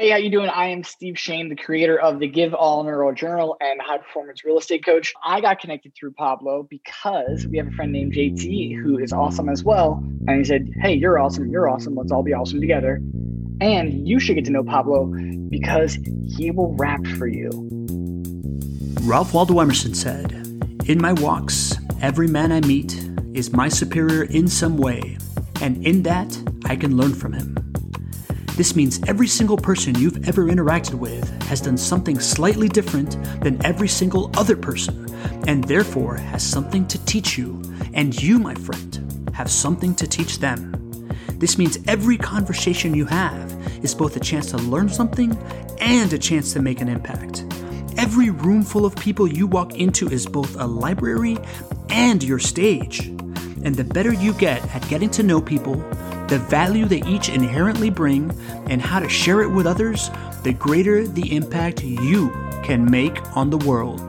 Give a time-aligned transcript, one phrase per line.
[0.00, 0.48] Hey, how you doing?
[0.48, 4.42] I am Steve Shane, the creator of the Give All Neuro Journal and High Performance
[4.46, 5.12] Real Estate Coach.
[5.22, 9.50] I got connected through Pablo because we have a friend named JT who is awesome
[9.50, 10.02] as well.
[10.26, 11.50] And he said, Hey, you're awesome.
[11.50, 11.96] You're awesome.
[11.96, 12.94] Let's all be awesome together.
[13.60, 15.04] And you should get to know Pablo
[15.50, 17.50] because he will rap for you.
[19.02, 20.32] Ralph Waldo Emerson said,
[20.86, 22.98] In my walks, every man I meet
[23.34, 25.18] is my superior in some way,
[25.60, 27.69] and in that I can learn from him.
[28.60, 33.12] This means every single person you've ever interacted with has done something slightly different
[33.42, 35.08] than every single other person,
[35.48, 37.62] and therefore has something to teach you.
[37.94, 41.08] And you, my friend, have something to teach them.
[41.36, 43.50] This means every conversation you have
[43.82, 45.34] is both a chance to learn something
[45.78, 47.46] and a chance to make an impact.
[47.96, 51.38] Every room full of people you walk into is both a library
[51.88, 53.06] and your stage.
[53.64, 55.82] And the better you get at getting to know people,
[56.30, 58.30] the value they each inherently bring,
[58.68, 60.10] and how to share it with others,
[60.44, 62.30] the greater the impact you
[62.62, 64.00] can make on the world.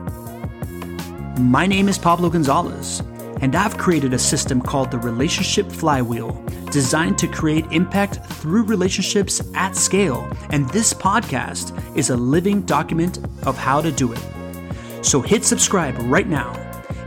[1.40, 3.02] My name is Pablo Gonzalez,
[3.40, 6.30] and I've created a system called the Relationship Flywheel,
[6.70, 10.30] designed to create impact through relationships at scale.
[10.50, 15.04] And this podcast is a living document of how to do it.
[15.04, 16.52] So hit subscribe right now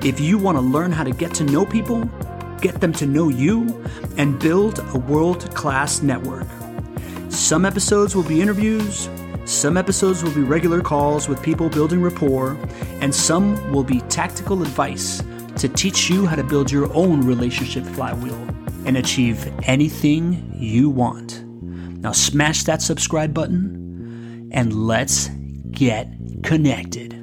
[0.04, 2.04] if you want to learn how to get to know people
[2.62, 3.84] get them to know you,
[4.18, 6.48] and build a world class network.
[7.30, 9.10] Some episodes will be interviews,
[9.46, 12.58] some episodes will be regular calls with people building rapport,
[13.02, 15.22] and some will be tactical advice
[15.58, 18.36] to teach you how to build your own relationship flywheel
[18.86, 21.44] and achieve anything you want.
[21.46, 25.30] Now, smash that subscribe button and let's
[25.72, 26.08] get
[26.44, 27.15] connected.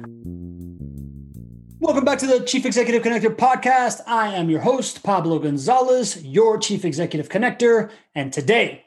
[1.83, 3.99] Welcome back to the Chief Executive Connector podcast.
[4.07, 7.91] I am your host, Pablo Gonzalez, your Chief Executive Connector.
[8.15, 8.85] And today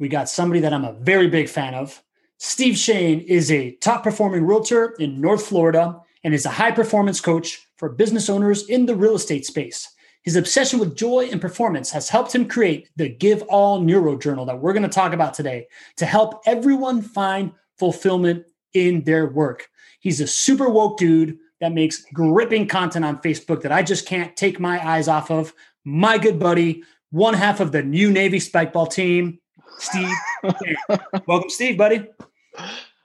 [0.00, 2.02] we got somebody that I'm a very big fan of.
[2.38, 7.20] Steve Shane is a top performing realtor in North Florida and is a high performance
[7.20, 9.88] coach for business owners in the real estate space.
[10.22, 14.44] His obsession with joy and performance has helped him create the Give All Neuro Journal
[14.46, 18.44] that we're going to talk about today to help everyone find fulfillment
[18.74, 19.68] in their work.
[20.00, 24.36] He's a super woke dude that makes gripping content on Facebook that I just can't
[24.36, 25.52] take my eyes off of.
[25.84, 29.38] My good buddy, one half of the new Navy spikeball team,
[29.78, 30.12] Steve.
[31.26, 32.06] Welcome, Steve, buddy.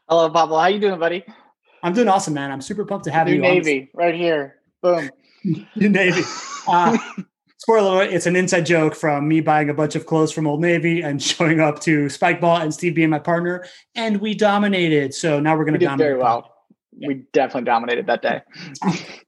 [0.07, 0.59] Hello, Pablo.
[0.59, 1.23] How you doing, buddy?
[1.81, 2.51] I'm doing awesome, man.
[2.51, 3.39] I'm super pumped to have you.
[3.39, 3.53] new you.
[3.53, 4.55] Navy, right here.
[4.81, 5.09] Boom.
[5.43, 6.21] new Navy.
[6.67, 6.97] Uh,
[7.57, 10.61] spoiler alert, it's an inside joke from me buying a bunch of clothes from Old
[10.61, 13.65] Navy and showing up to Spikeball and Steve being my partner,
[13.95, 15.13] and we dominated.
[15.13, 16.07] So now we're going to dominate.
[16.07, 16.52] Very well
[17.05, 18.41] we definitely dominated that day.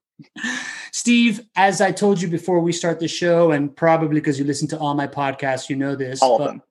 [0.91, 4.67] Steve, as I told you before we start the show, and probably because you listen
[4.69, 6.21] to all my podcasts, you know this.
[6.21, 6.61] All of them.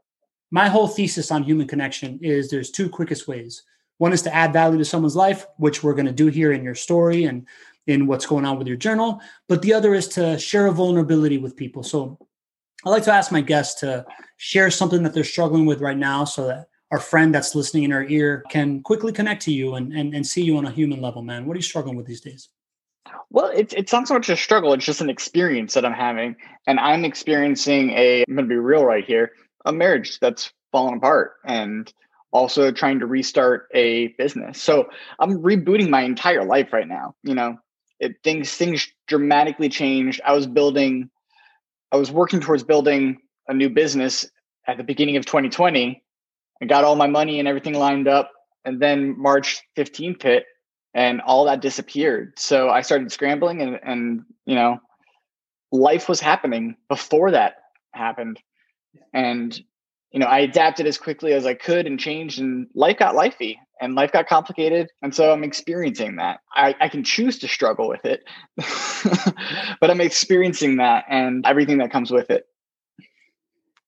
[0.50, 3.62] My whole thesis on human connection is there's two quickest ways.
[3.98, 6.64] One is to add value to someone's life, which we're going to do here in
[6.64, 7.46] your story and
[7.86, 9.20] in what's going on with your journal.
[9.48, 11.82] But the other is to share a vulnerability with people.
[11.82, 12.18] So
[12.84, 14.04] I like to ask my guests to
[14.36, 17.92] share something that they're struggling with right now so that our friend that's listening in
[17.92, 21.00] our ear can quickly connect to you and, and, and see you on a human
[21.00, 21.44] level, man?
[21.44, 22.50] What are you struggling with these days?
[23.30, 26.36] Well, it's it's not so much a struggle, it's just an experience that I'm having.
[26.68, 29.32] And I'm experiencing a, I'm to be real right here,
[29.64, 31.92] a marriage that's fallen apart and
[32.30, 34.62] also trying to restart a business.
[34.62, 34.88] So
[35.18, 37.16] I'm rebooting my entire life right now.
[37.24, 37.58] You know,
[37.98, 40.20] it, things things dramatically changed.
[40.24, 41.10] I was building,
[41.90, 43.18] I was working towards building
[43.48, 44.30] a new business
[44.68, 46.03] at the beginning of 2020
[46.62, 48.30] I got all my money and everything lined up.
[48.64, 50.44] And then March 15th hit
[50.94, 52.38] and all that disappeared.
[52.38, 54.78] So I started scrambling and, and you know,
[55.72, 57.56] life was happening before that
[57.92, 58.40] happened.
[59.12, 59.58] And,
[60.12, 63.56] you know, I adapted as quickly as I could and changed and life got lifey
[63.80, 64.88] and life got complicated.
[65.02, 66.40] And so I'm experiencing that.
[66.54, 68.22] I, I can choose to struggle with it,
[69.80, 72.46] but I'm experiencing that and everything that comes with it.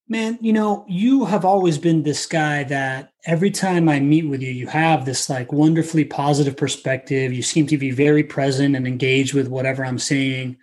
[0.09, 4.41] Man, you know, you have always been this guy that every time I meet with
[4.41, 7.33] you, you have this like wonderfully positive perspective.
[7.33, 10.59] You seem to be very present and engaged with whatever I'm saying.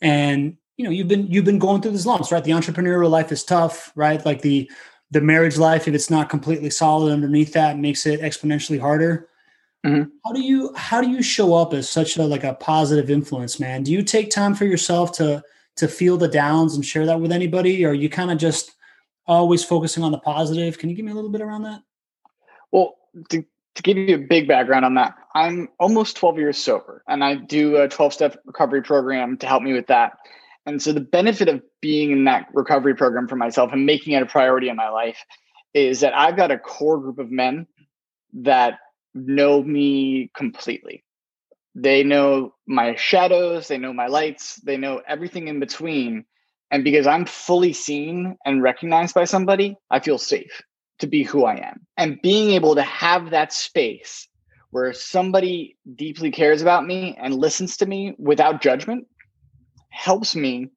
[0.00, 2.42] And you know, you've been you've been going through these lumps, right?
[2.42, 4.24] The entrepreneurial life is tough, right?
[4.24, 4.70] Like the
[5.10, 9.28] the marriage life, if it's not completely solid underneath that, makes it exponentially harder.
[9.84, 10.10] Mm-hmm.
[10.24, 13.60] How do you how do you show up as such a like a positive influence,
[13.60, 13.82] man?
[13.82, 15.44] Do you take time for yourself to
[15.76, 18.72] to feel the downs and share that with anybody, or you kind of just
[19.26, 20.78] always focusing on the positive.
[20.78, 21.82] Can you give me a little bit around that?
[22.72, 22.96] Well,
[23.30, 23.44] to,
[23.74, 27.34] to give you a big background on that, I'm almost 12 years sober and I
[27.34, 30.12] do a 12 step recovery program to help me with that.
[30.66, 34.22] And so the benefit of being in that recovery program for myself and making it
[34.22, 35.24] a priority in my life
[35.74, 37.66] is that I've got a core group of men
[38.32, 38.78] that
[39.14, 41.04] know me completely.
[41.74, 46.24] They know my shadows, they know my lights, they know everything in between.
[46.70, 50.62] And because I'm fully seen and recognized by somebody, I feel safe
[50.98, 51.86] to be who I am.
[51.96, 54.28] And being able to have that space
[54.70, 59.06] where somebody deeply cares about me and listens to me without judgment
[59.90, 60.68] helps me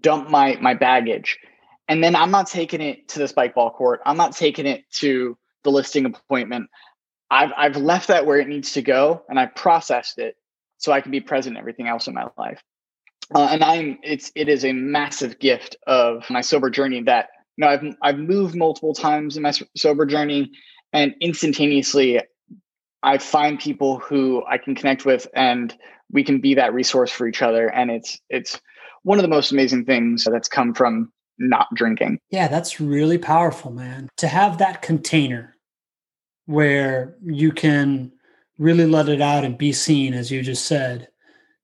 [0.00, 1.38] dump my my baggage.
[1.86, 4.00] And then i'm not taking it to the spike ball court.
[4.06, 6.70] I'm not taking it to the listing appointment.
[7.30, 10.36] I've i've left that where it needs to go and i processed it
[10.78, 12.62] so i can be present in everything else in my life
[13.34, 17.64] uh, and i'm it's it is a massive gift of my sober journey that you
[17.64, 20.50] know i've i've moved multiple times in my sober journey
[20.92, 22.20] and instantaneously
[23.02, 25.74] i find people who i can connect with and
[26.14, 27.66] we can be that resource for each other.
[27.68, 28.60] And it's it's
[29.02, 32.20] one of the most amazing things that's come from not drinking.
[32.30, 34.08] Yeah that's really powerful man.
[34.18, 35.56] To have that container
[36.46, 38.12] where you can
[38.58, 41.08] really let it out and be seen as you just said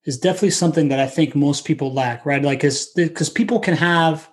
[0.07, 4.31] is definitely something that i think most people lack right like because people can have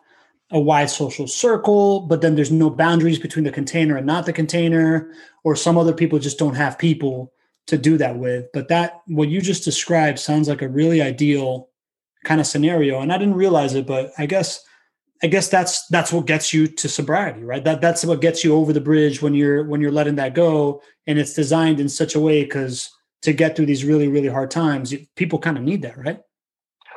[0.52, 4.34] a wide social circle, but then there's no boundaries between the container and not the
[4.34, 5.12] container,
[5.44, 7.34] or some other people just don't have people
[7.68, 8.46] to do that with.
[8.54, 11.70] But that, what you just described, sounds like a really ideal
[12.24, 13.02] kind of scenario.
[13.02, 14.64] And I didn't realize it, but I guess.
[15.24, 17.64] I guess that's that's what gets you to sobriety, right?
[17.64, 20.80] That that's what gets you over the bridge when you're when you're letting that go,
[21.08, 22.88] and it's designed in such a way because
[23.24, 26.20] to get through these really really hard times, people kind of need that, right?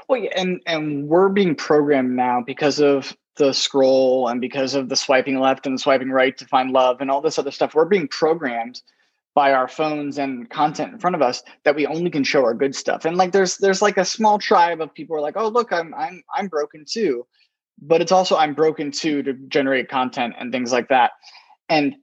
[0.08, 4.88] Well, yeah, and and we're being programmed now because of the scroll and because of
[4.88, 7.74] the swiping left and the swiping right to find love and all this other stuff,
[7.74, 8.82] we're being programmed
[9.34, 12.54] by our phones and content in front of us that we only can show our
[12.54, 13.04] good stuff.
[13.04, 15.72] And like there's there's like a small tribe of people who are like, oh look,
[15.72, 17.26] I'm I'm I'm broken too.
[17.80, 21.12] But it's also I'm broken too to generate content and things like that.
[21.68, 21.96] And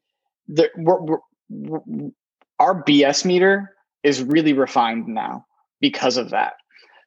[0.47, 2.09] the, we're, we're, we're,
[2.57, 3.75] our BS meter
[4.07, 5.45] is really refined now
[5.81, 6.54] because of that.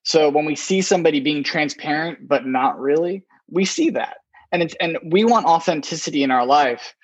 [0.02, 4.19] So when we see somebody being transparent but not really, we see that.
[4.52, 6.94] And it's and we want authenticity in our life.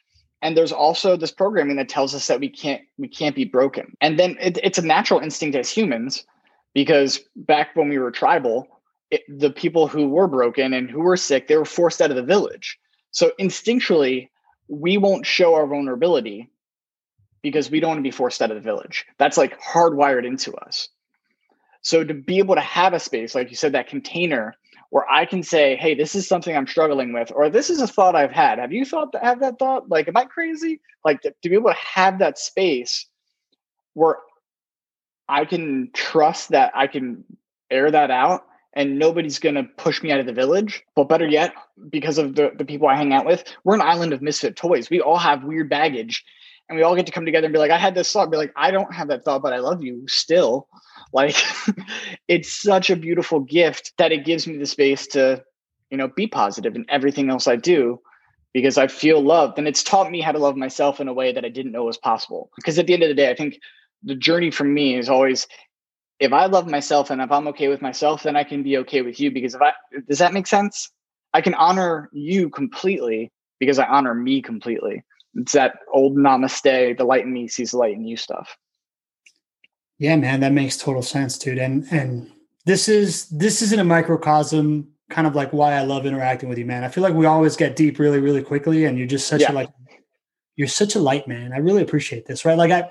[0.42, 3.96] And there's also this programming that tells us that we can't we can't be broken.
[4.00, 6.24] And then it, it's a natural instinct as humans
[6.74, 8.68] because back when we were tribal
[9.10, 12.16] it, the people who were broken and who were sick they were forced out of
[12.16, 12.78] the village.
[13.12, 14.28] So instinctually
[14.68, 16.50] we won't show our vulnerability
[17.50, 20.54] because we don't want to be forced out of the village that's like hardwired into
[20.56, 20.88] us
[21.80, 24.54] so to be able to have a space like you said that container
[24.90, 27.86] where I can say, hey, this is something I'm struggling with, or this is a
[27.86, 28.58] thought I've had.
[28.58, 29.88] Have you thought to have that thought?
[29.88, 30.80] Like, am I crazy?
[31.04, 33.06] Like to, to be able to have that space
[33.94, 34.16] where
[35.28, 37.24] I can trust that I can
[37.70, 38.44] air that out
[38.74, 40.84] and nobody's going to push me out of the village.
[40.94, 41.54] But better yet,
[41.90, 44.90] because of the, the people I hang out with, we're an island of misfit toys.
[44.90, 46.24] We all have weird baggage
[46.68, 48.36] and we all get to come together and be like, I had this thought, be
[48.36, 50.68] like, I don't have that thought, but I love you still.
[51.12, 51.36] Like
[52.28, 55.42] it's such a beautiful gift that it gives me the space to,
[55.88, 58.00] you know, be positive in everything else I do
[58.52, 59.56] because I feel loved.
[59.56, 61.84] And it's taught me how to love myself in a way that I didn't know
[61.84, 62.50] was possible.
[62.56, 63.60] Because at the end of the day, I think
[64.02, 65.46] the journey for me is always
[66.18, 69.02] if I love myself and if I'm okay with myself, then I can be okay
[69.02, 69.30] with you.
[69.30, 69.72] Because if I
[70.08, 70.90] does that make sense?
[71.34, 73.30] I can honor you completely
[73.60, 75.04] because I honor me completely.
[75.36, 78.56] It's that old namaste, the light in me sees the light in you stuff.
[79.98, 81.58] Yeah, man, that makes total sense, dude.
[81.58, 82.30] And and
[82.64, 86.66] this is this isn't a microcosm kind of like why I love interacting with you,
[86.66, 86.84] man.
[86.84, 89.52] I feel like we always get deep really, really quickly, and you're just such yeah.
[89.52, 89.70] a like
[90.56, 91.52] you're such a light man.
[91.52, 92.58] I really appreciate this, right?
[92.58, 92.90] Like I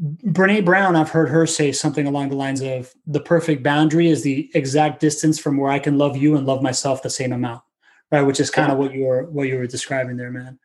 [0.00, 4.22] Brene Brown, I've heard her say something along the lines of the perfect boundary is
[4.22, 7.62] the exact distance from where I can love you and love myself the same amount.
[8.10, 8.22] Right.
[8.22, 10.58] Which is kind of what you were what you were describing there, man.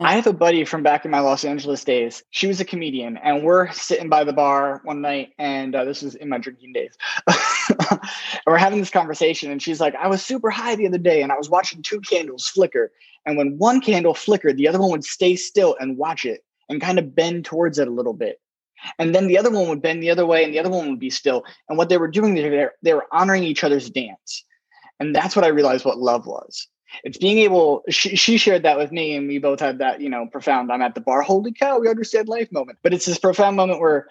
[0.00, 2.22] I have a buddy from back in my Los Angeles days.
[2.30, 6.02] She was a comedian, and we're sitting by the bar one night, and uh, this
[6.02, 6.96] was in my drinking days.
[7.26, 8.00] and
[8.46, 11.32] we're having this conversation, and she's like, "I was super high the other day, and
[11.32, 12.92] I was watching two candles flicker.
[13.26, 16.80] And when one candle flickered, the other one would stay still and watch it, and
[16.80, 18.40] kind of bend towards it a little bit.
[19.00, 21.00] And then the other one would bend the other way, and the other one would
[21.00, 21.42] be still.
[21.68, 24.44] And what they were doing, they were, they were honoring each other's dance,
[25.00, 26.68] and that's what I realized what love was
[27.04, 30.08] it's being able she, she shared that with me and we both had that you
[30.08, 32.78] know profound i'm at the bar holy cow we understand life moment.
[32.82, 34.06] But it's this profound moment where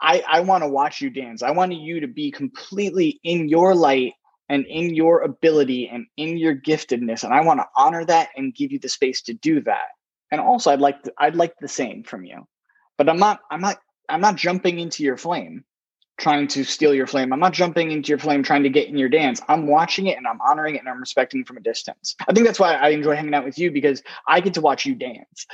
[0.00, 1.42] i i want to watch you dance.
[1.42, 4.14] I want you to be completely in your light
[4.48, 8.54] and in your ability and in your giftedness and i want to honor that and
[8.54, 9.88] give you the space to do that.
[10.30, 12.46] And also i'd like to, i'd like the same from you.
[12.98, 15.64] But i'm not i'm not i'm not jumping into your flame
[16.16, 17.32] trying to steal your flame.
[17.32, 19.40] I'm not jumping into your flame trying to get in your dance.
[19.48, 22.14] I'm watching it and I'm honoring it and I'm respecting it from a distance.
[22.28, 24.86] I think that's why I enjoy hanging out with you because I get to watch
[24.86, 25.46] you dance.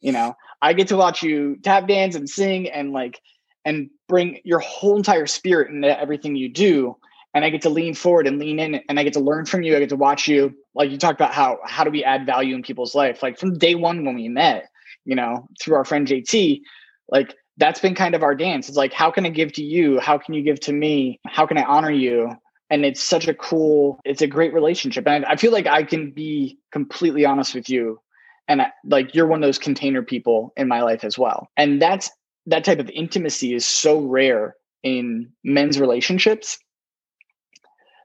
[0.00, 3.20] You know, I get to watch you tap dance and sing and like
[3.64, 6.96] and bring your whole entire spirit into everything you do.
[7.34, 9.62] And I get to lean forward and lean in and I get to learn from
[9.62, 9.76] you.
[9.76, 10.54] I get to watch you.
[10.74, 13.22] Like you talked about how how do we add value in people's life?
[13.22, 14.68] Like from day one when we met,
[15.04, 16.62] you know, through our friend JT,
[17.08, 18.68] like that's been kind of our dance.
[18.68, 19.98] It's like, how can I give to you?
[19.98, 21.20] How can you give to me?
[21.26, 22.34] How can I honor you?
[22.70, 25.06] And it's such a cool, it's a great relationship.
[25.06, 28.00] And I, feel like I can be completely honest with you.
[28.46, 31.48] And I, like you're one of those container people in my life as well.
[31.56, 32.10] And that's
[32.46, 36.58] that type of intimacy is so rare in men's relationships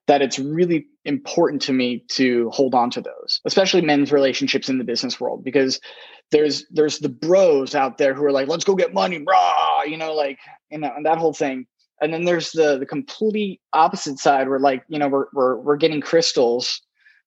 [0.08, 4.78] that it's really important to me to hold on to those, especially men's relationships in
[4.78, 5.80] the business world, because
[6.32, 9.98] there's there's the bros out there who are like, let's go get money, brah, you
[9.98, 10.40] know, like
[10.72, 11.66] you know, and that whole thing.
[12.02, 15.78] And then there's the the complete opposite side where like, you know, we're we're we're
[15.78, 16.82] getting crystals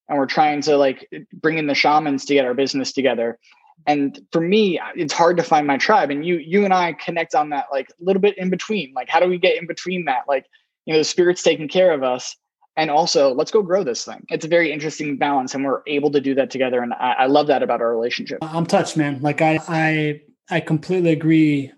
[0.09, 3.37] and we're trying to like bring in the shamans to get our business together.
[3.85, 6.09] And for me, it's hard to find my tribe.
[6.09, 8.93] And you you and I connect on that like a little bit in between.
[8.93, 10.23] Like, how do we get in between that?
[10.27, 10.45] Like,
[10.85, 12.35] you know, the spirit's taking care of us
[12.77, 14.25] and also let's go grow this thing.
[14.29, 17.25] It's a very interesting balance and we're able to do that together and I, I,
[17.25, 18.37] love that about our relationship.
[18.41, 19.19] I'm touched man.
[19.21, 21.71] Like i i i completely agree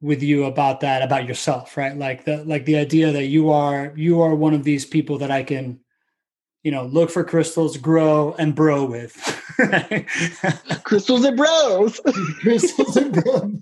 [0.00, 1.96] with you about that about yourself right?
[1.96, 5.30] Like the like the idea that you are you are one of these people that
[5.30, 5.80] i can
[6.62, 9.12] you know look for crystals grow and bro with
[10.84, 12.00] crystals and bros.
[12.40, 13.12] Crystals and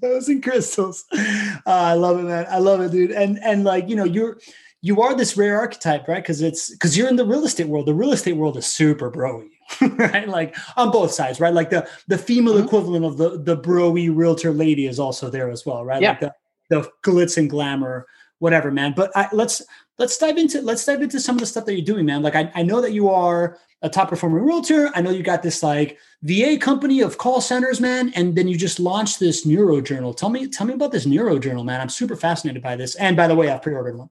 [0.00, 1.04] bros and crystals.
[1.12, 2.46] Uh, i love it man.
[2.48, 3.10] I love it dude.
[3.10, 4.38] And and like you know you're
[4.82, 6.22] you are this rare archetype, right?
[6.22, 7.86] Because it's because you're in the real estate world.
[7.86, 9.48] The real estate world is super broy,
[9.80, 10.28] right?
[10.28, 11.54] Like on both sides, right?
[11.54, 12.66] Like the the female mm-hmm.
[12.66, 16.02] equivalent of the the broy realtor lady is also there as well, right?
[16.02, 16.10] Yeah.
[16.10, 16.34] Like the,
[16.70, 18.06] the glitz and glamour,
[18.40, 18.92] whatever, man.
[18.96, 19.62] But I, let's
[19.98, 22.22] let's dive into let's dive into some of the stuff that you're doing, man.
[22.22, 24.90] Like I, I know that you are a top performing realtor.
[24.96, 28.56] I know you got this like VA company of call centers, man, and then you
[28.56, 30.12] just launched this neuro journal.
[30.12, 31.80] Tell me, tell me about this neuro journal, man.
[31.80, 32.96] I'm super fascinated by this.
[32.96, 34.10] And by the way, I've pre-ordered one.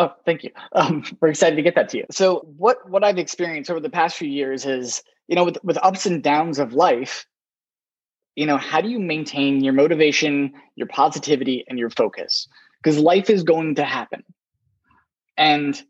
[0.00, 0.50] Oh, thank you.
[0.72, 2.04] Um, we're excited to get that to you.
[2.10, 5.76] So, what what I've experienced over the past few years is, you know, with with
[5.82, 7.26] ups and downs of life,
[8.34, 12.48] you know, how do you maintain your motivation, your positivity, and your focus?
[12.82, 14.22] Because life is going to happen,
[15.36, 15.80] and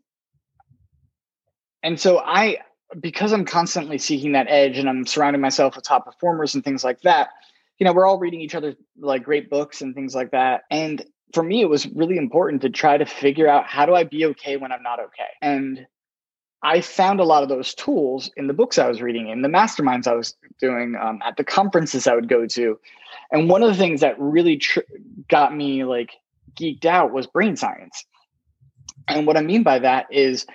[1.83, 2.57] and so I,
[2.99, 6.83] because I'm constantly seeking that edge, and I'm surrounding myself with top performers and things
[6.83, 7.29] like that.
[7.79, 11.05] You know, we're all reading each other like great books and things like that, and
[11.33, 14.25] for me, it was really important to try to figure out how do I be
[14.27, 15.29] okay when I'm not okay.
[15.41, 15.85] And
[16.63, 19.47] I found a lot of those tools in the books I was reading, in the
[19.47, 22.79] masterminds I was doing, um, at the conferences I would go to.
[23.31, 24.81] And one of the things that really tr-
[25.27, 26.11] got me like
[26.59, 28.05] geeked out was brain science.
[29.07, 30.45] And what I mean by that is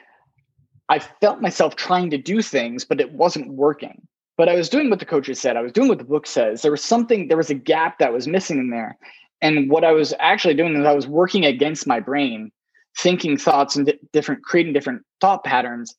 [0.89, 4.07] I felt myself trying to do things, but it wasn't working.
[4.37, 5.57] But I was doing what the coaches said.
[5.57, 6.63] I was doing what the book says.
[6.63, 8.97] There was something, there was a gap that was missing in there.
[9.43, 12.51] And what I was actually doing is I was working against my brain,
[12.99, 15.95] thinking thoughts and different, creating different thought patterns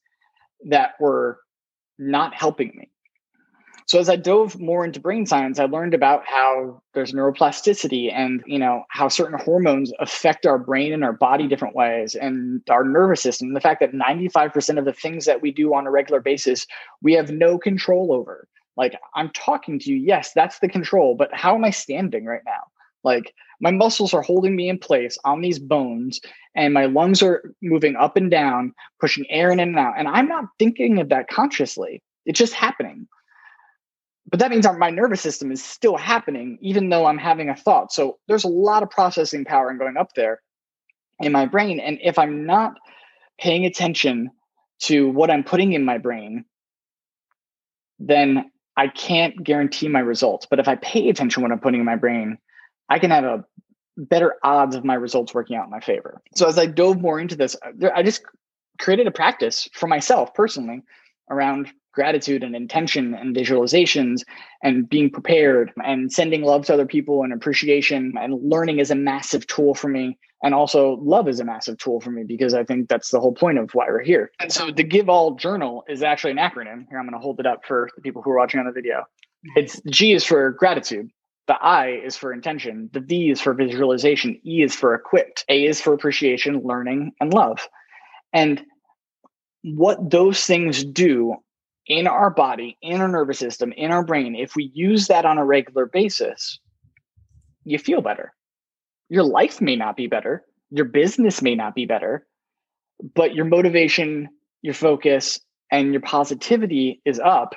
[0.66, 1.40] that were
[2.00, 2.90] not helping me.
[3.88, 8.44] So as I dove more into brain science, I learned about how there's neuroplasticity and
[8.46, 12.84] you know how certain hormones affect our brain and our body different ways and our
[12.84, 13.54] nervous system.
[13.54, 16.68] The fact that 95% of the things that we do on a regular basis,
[17.02, 18.50] we have no control over.
[18.76, 22.44] Like I'm talking to you, yes, that's the control, but how am I standing right
[22.46, 22.64] now?
[23.08, 26.20] Like my muscles are holding me in place on these bones,
[26.56, 29.94] and my lungs are moving up and down, pushing air in and out.
[29.98, 33.08] And I'm not thinking of that consciously, it's just happening.
[34.30, 37.94] But that means my nervous system is still happening, even though I'm having a thought.
[37.94, 40.42] So there's a lot of processing power and going up there
[41.20, 41.80] in my brain.
[41.80, 42.74] And if I'm not
[43.40, 44.30] paying attention
[44.80, 46.44] to what I'm putting in my brain,
[48.00, 50.46] then I can't guarantee my results.
[50.50, 52.38] But if I pay attention what I'm putting in my brain,
[52.90, 53.46] I can have a
[53.98, 56.22] better odds of my results working out in my favor.
[56.36, 58.22] So as I dove more into this, uh, I just
[58.80, 60.84] created a practice for myself personally
[61.30, 64.22] around gratitude and intention and visualizations
[64.62, 68.96] and being prepared and sending love to other people and appreciation and learning is a
[68.96, 70.16] massive tool for me.
[70.44, 73.34] And also love is a massive tool for me because i think that's the whole
[73.34, 74.32] point of why we're here.
[74.40, 76.86] And so the give all journal is actually an acronym.
[76.88, 78.72] Here i'm going to hold it up for the people who are watching on the
[78.72, 79.06] video.
[79.56, 81.10] It's g is for gratitude
[81.48, 85.66] the I is for intention, the V is for visualization, E is for equipped, A
[85.66, 87.68] is for appreciation, learning, and love.
[88.34, 88.62] And
[89.64, 91.36] what those things do
[91.88, 95.38] in our body, in our nervous system, in our brain, if we use that on
[95.38, 96.60] a regular basis,
[97.64, 98.34] you feel better.
[99.10, 102.28] Your life may not be better, your business may not be better,
[103.16, 104.28] but your motivation,
[104.62, 105.40] your focus,
[105.72, 107.54] and your positivity is up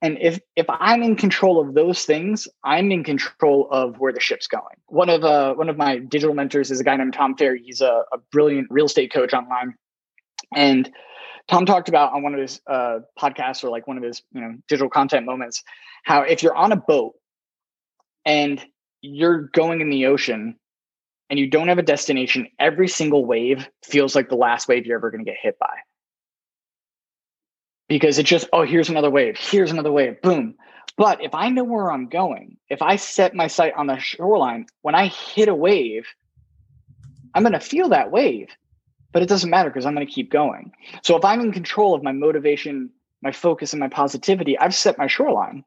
[0.00, 4.20] And if if I'm in control of those things, I'm in control of where the
[4.20, 4.76] ship's going.
[4.86, 7.62] One of uh, one of my digital mentors is a guy named Tom Ferry.
[7.64, 9.74] He's a, a brilliant real estate coach online,
[10.54, 10.88] and
[11.48, 14.40] Tom talked about on one of his uh, podcasts or like one of his you
[14.40, 15.64] know digital content moments
[16.04, 17.14] how if you're on a boat
[18.24, 18.64] and
[19.00, 20.56] you're going in the ocean
[21.30, 24.96] and you don't have a destination, every single wave feels like the last wave you're
[24.96, 25.74] ever going to get hit by
[27.88, 30.54] because it's just, oh, here's another wave, here's another wave, boom.
[30.96, 34.66] But if I know where I'm going, if I set my sight on the shoreline,
[34.82, 36.06] when I hit a wave,
[37.34, 38.48] I'm going to feel that wave,
[39.12, 40.72] but it doesn't matter because I'm going to keep going.
[41.02, 42.90] So if I'm in control of my motivation,
[43.22, 45.64] my focus, and my positivity, I've set my shoreline.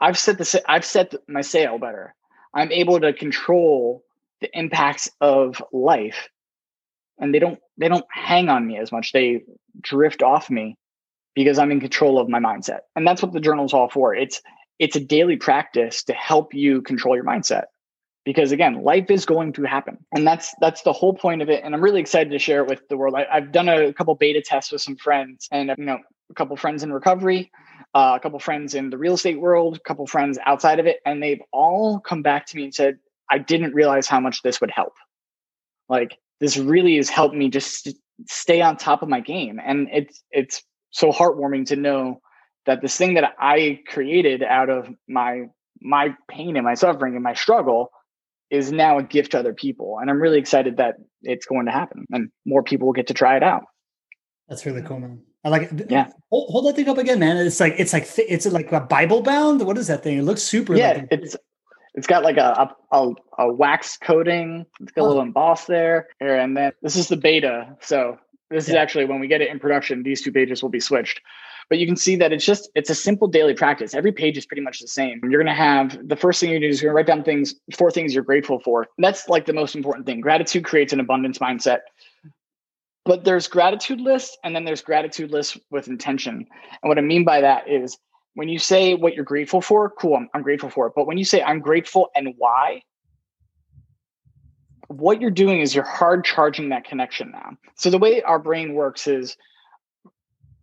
[0.00, 2.14] I've set the I've set my sail better.
[2.54, 4.04] I'm able to control
[4.40, 6.28] the impacts of life,
[7.18, 9.12] and they don't they don't hang on me as much.
[9.12, 9.42] They
[9.80, 10.76] drift off me
[11.34, 12.80] because I'm in control of my mindset.
[12.96, 14.14] And that's what the journal's all for.
[14.14, 14.40] It's
[14.78, 17.64] it's a daily practice to help you control your mindset.
[18.24, 19.98] Because again, life is going to happen.
[20.12, 21.62] And that's that's the whole point of it.
[21.64, 23.14] And I'm really excited to share it with the world.
[23.14, 25.98] I, have done a couple beta tests with some friends and you know,
[26.30, 27.50] a couple friends in recovery,
[27.94, 31.00] uh, a couple friends in the real estate world, a couple friends outside of it,
[31.04, 32.98] and they've all come back to me and said,
[33.30, 34.94] I didn't realize how much this would help.
[35.88, 37.88] Like this really has helped me just
[38.28, 39.60] stay on top of my game.
[39.64, 42.20] And it's it's so heartwarming to know
[42.66, 45.46] that this thing that I created out of my
[45.80, 47.90] my pain and my suffering and my struggle
[48.50, 49.98] is now a gift to other people.
[50.00, 53.14] And I'm really excited that it's going to happen and more people will get to
[53.14, 53.62] try it out.
[54.48, 55.22] That's really cool, man.
[55.44, 55.90] I like it.
[55.90, 56.08] Yeah.
[56.30, 57.36] Hold, hold that thing up again, man.
[57.38, 59.64] It's like it's like it's like a Bible bound.
[59.64, 60.18] What is that thing?
[60.18, 60.74] It looks super.
[60.74, 61.36] Yeah, like it's
[61.94, 64.66] it's got like a a, a wax coating.
[64.80, 65.06] It's got oh.
[65.06, 66.08] a little emboss there.
[66.18, 67.74] Here and then this is the beta.
[67.80, 68.18] So
[68.50, 68.74] this yeah.
[68.74, 71.20] is actually when we get it in production, these two pages will be switched.
[71.68, 73.94] But you can see that it's just it's a simple daily practice.
[73.94, 75.20] Every page is pretty much the same.
[75.22, 77.92] You're gonna have the first thing you do is you're gonna write down things, four
[77.92, 78.88] things you're grateful for.
[78.98, 80.20] That's like the most important thing.
[80.20, 81.78] Gratitude creates an abundance mindset.
[83.04, 86.46] But there's gratitude lists and then there's gratitude lists with intention.
[86.82, 87.96] And what I mean by that is
[88.34, 90.92] when you say what you're grateful for, cool, I'm, I'm grateful for it.
[90.94, 92.82] But when you say I'm grateful and why,
[94.90, 97.56] what you're doing is you're hard charging that connection now.
[97.76, 99.36] So the way our brain works is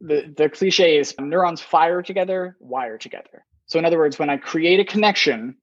[0.02, 3.46] the, the cliche is neurons fire together, wire together.
[3.68, 5.56] So in other words, when I create a connection,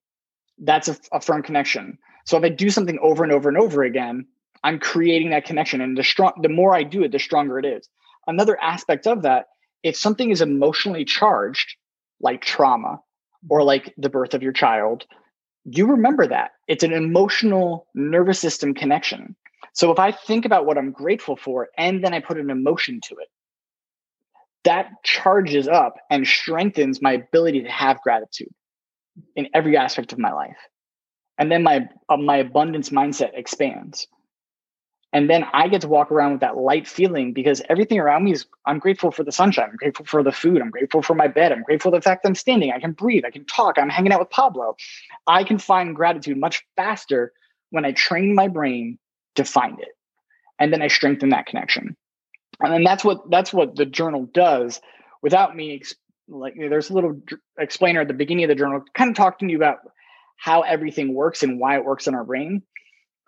[0.58, 1.98] that's a, a firm connection.
[2.24, 4.26] So if I do something over and over and over again,
[4.62, 5.82] I'm creating that connection.
[5.82, 7.86] And the strong the more I do it, the stronger it is.
[8.26, 9.48] Another aspect of that,
[9.82, 11.76] if something is emotionally charged,
[12.18, 13.00] like trauma
[13.50, 15.04] or like the birth of your child,
[15.64, 16.52] you remember that.
[16.68, 19.34] It's an emotional nervous system connection.
[19.72, 23.00] So if I think about what I'm grateful for and then I put an emotion
[23.04, 23.28] to it,
[24.64, 28.52] that charges up and strengthens my ability to have gratitude
[29.36, 30.56] in every aspect of my life.
[31.38, 34.06] And then my uh, my abundance mindset expands.
[35.14, 38.32] And then I get to walk around with that light feeling because everything around me
[38.32, 39.68] is, I'm grateful for the sunshine.
[39.70, 40.60] I'm grateful for the food.
[40.60, 41.52] I'm grateful for my bed.
[41.52, 42.72] I'm grateful for the fact that I'm standing.
[42.72, 43.24] I can breathe.
[43.24, 43.78] I can talk.
[43.78, 44.76] I'm hanging out with Pablo.
[45.28, 47.32] I can find gratitude much faster
[47.70, 48.98] when I train my brain
[49.36, 49.96] to find it.
[50.58, 51.96] And then I strengthen that connection.
[52.60, 54.80] And then that's what, that's what the journal does
[55.22, 55.80] without me.
[56.28, 57.20] Like there's a little
[57.56, 59.78] explainer at the beginning of the journal, kind of talking to you about
[60.36, 62.62] how everything works and why it works in our brain.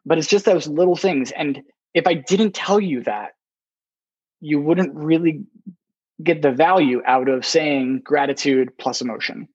[0.05, 1.31] But it's just those little things.
[1.31, 1.63] And
[1.97, 3.33] if I didn't tell you that,
[4.41, 5.45] you wouldn't really
[6.23, 9.49] get the value out of saying gratitude plus emotion.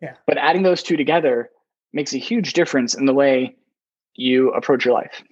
[0.00, 0.14] Yeah.
[0.28, 1.50] But adding those two together
[1.92, 3.56] makes a huge difference in the way
[4.14, 5.24] you approach your life.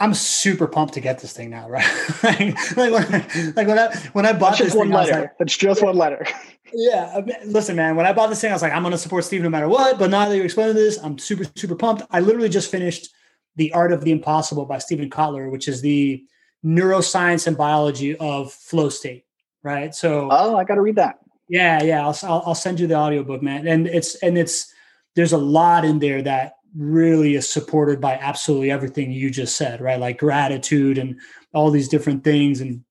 [0.00, 1.86] I'm super pumped to get this thing now, right?
[2.24, 5.20] like, like, when I, like when I when I bought That's this one thing, letter.
[5.20, 6.26] Like, That's just one letter.
[6.74, 7.94] Yeah, listen, man.
[7.94, 9.68] When I bought this thing, I was like, I'm going to support Steve no matter
[9.68, 9.98] what.
[9.98, 12.02] But now that you're explaining this, I'm super super pumped.
[12.10, 13.10] I literally just finished
[13.56, 16.24] the Art of the Impossible by Steven Kotler, which is the
[16.64, 19.24] neuroscience and biology of flow state,
[19.62, 19.94] right?
[19.94, 21.18] So, oh, I got to read that.
[21.48, 23.66] Yeah, yeah, I'll, I'll, I'll send you the audiobook, man.
[23.66, 24.72] And it's and it's
[25.14, 29.80] there's a lot in there that really is supported by absolutely everything you just said,
[29.80, 30.00] right?
[30.00, 31.20] Like gratitude and
[31.52, 32.82] all these different things and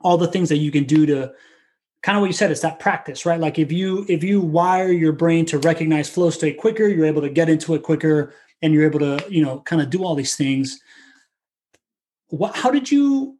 [0.00, 1.32] all the things that you can do to
[2.02, 4.90] kind of what you said it's that practice right like if you if you wire
[4.90, 8.72] your brain to recognize flow state quicker you're able to get into it quicker and
[8.72, 10.80] you're able to you know kind of do all these things
[12.28, 13.38] what how did you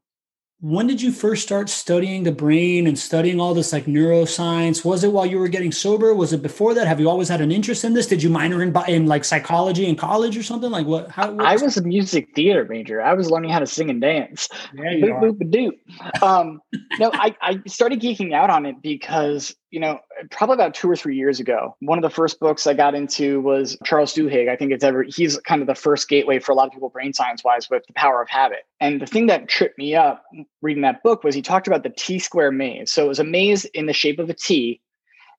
[0.62, 4.84] when did you first start studying the brain and studying all this like neuroscience?
[4.84, 6.12] Was it while you were getting sober?
[6.12, 6.86] Was it before that?
[6.86, 8.06] Have you always had an interest in this?
[8.06, 10.70] Did you minor in, in like psychology in college or something?
[10.70, 11.10] Like what?
[11.10, 13.00] How, I was a music theater major.
[13.00, 14.48] I was learning how to sing and dance.
[14.76, 16.60] Boop, boop, boop, um,
[16.98, 20.96] no, I, I started geeking out on it because you know, probably about two or
[20.96, 24.48] three years ago, one of the first books I got into was Charles Duhigg.
[24.48, 26.88] I think it's ever, he's kind of the first gateway for a lot of people
[26.88, 28.64] brain science wise with the power of habit.
[28.80, 30.24] And the thing that tripped me up
[30.60, 32.90] reading that book was he talked about the T square maze.
[32.90, 34.80] So it was a maze in the shape of a T,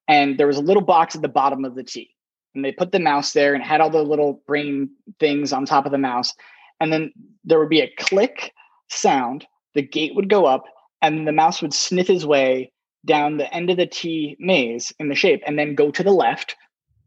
[0.07, 2.15] and there was a little box at the bottom of the T.
[2.55, 4.89] And they put the mouse there and had all the little brain
[5.19, 6.33] things on top of the mouse.
[6.79, 7.11] And then
[7.43, 8.53] there would be a click
[8.89, 10.63] sound, the gate would go up,
[11.01, 12.71] and the mouse would sniff his way
[13.05, 16.11] down the end of the T maze in the shape and then go to the
[16.11, 16.55] left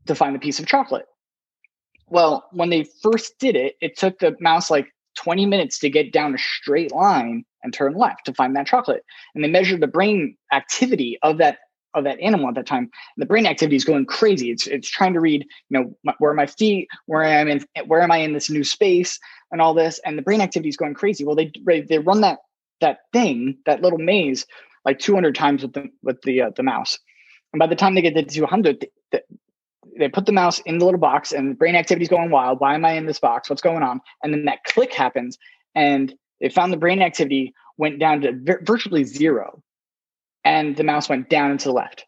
[0.07, 1.07] to find the piece of chocolate.
[2.09, 6.13] Well, when they first did it, it took the mouse like 20 minutes to get
[6.13, 9.05] down a straight line and turn left to find that chocolate.
[9.35, 11.59] And they measured the brain activity of that
[11.95, 12.91] of that animal at that time.
[13.19, 14.51] The brain activity is going crazy.
[14.51, 17.51] It's it's trying to read, you know, my, where are my feet, where am I
[17.53, 19.19] in, where am I in this new space,
[19.53, 20.01] and all this.
[20.05, 21.25] And the brain activity is going crazy.
[21.25, 22.41] Well, they they run that
[22.81, 24.45] that thing, that little maze,
[24.85, 26.99] like 200 times with the with the uh, the mouse.
[27.53, 29.21] And by the time they get to 200, they,
[29.99, 32.61] they put the mouse in the little box, and brain activity is going wild.
[32.61, 33.49] Why am I in this box?
[33.49, 34.01] What's going on?
[34.23, 35.39] And then that click happens,
[35.75, 39.63] and they found the brain activity went down to vir- virtually zero,
[40.45, 42.07] and the mouse went down and to the left.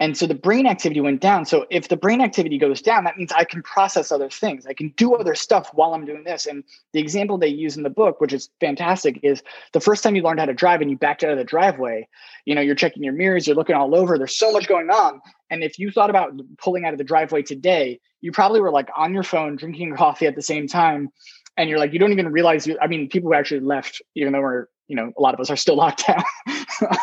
[0.00, 1.44] And so the brain activity went down.
[1.44, 4.66] So if the brain activity goes down, that means I can process other things.
[4.66, 6.46] I can do other stuff while I'm doing this.
[6.46, 9.42] And the example they use in the book, which is fantastic, is
[9.74, 12.08] the first time you learned how to drive and you backed out of the driveway,
[12.46, 15.20] you know, you're checking your mirrors, you're looking all over, there's so much going on.
[15.50, 18.88] And if you thought about pulling out of the driveway today, you probably were like
[18.96, 21.10] on your phone drinking coffee at the same time.
[21.58, 24.32] And you're like, you don't even realize you, I mean, people who actually left, even
[24.32, 26.24] though we're, you know, a lot of us are still locked down.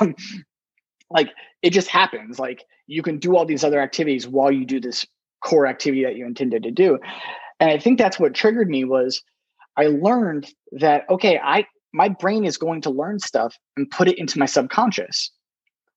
[0.02, 0.16] um,
[1.12, 1.30] like
[1.62, 2.40] it just happens.
[2.40, 5.06] Like you can do all these other activities while you do this
[5.44, 7.00] core activity that you intended to do.
[7.60, 9.24] And I think that's what triggered me was
[9.76, 14.18] I learned that okay, I my brain is going to learn stuff and put it
[14.18, 15.32] into my subconscious.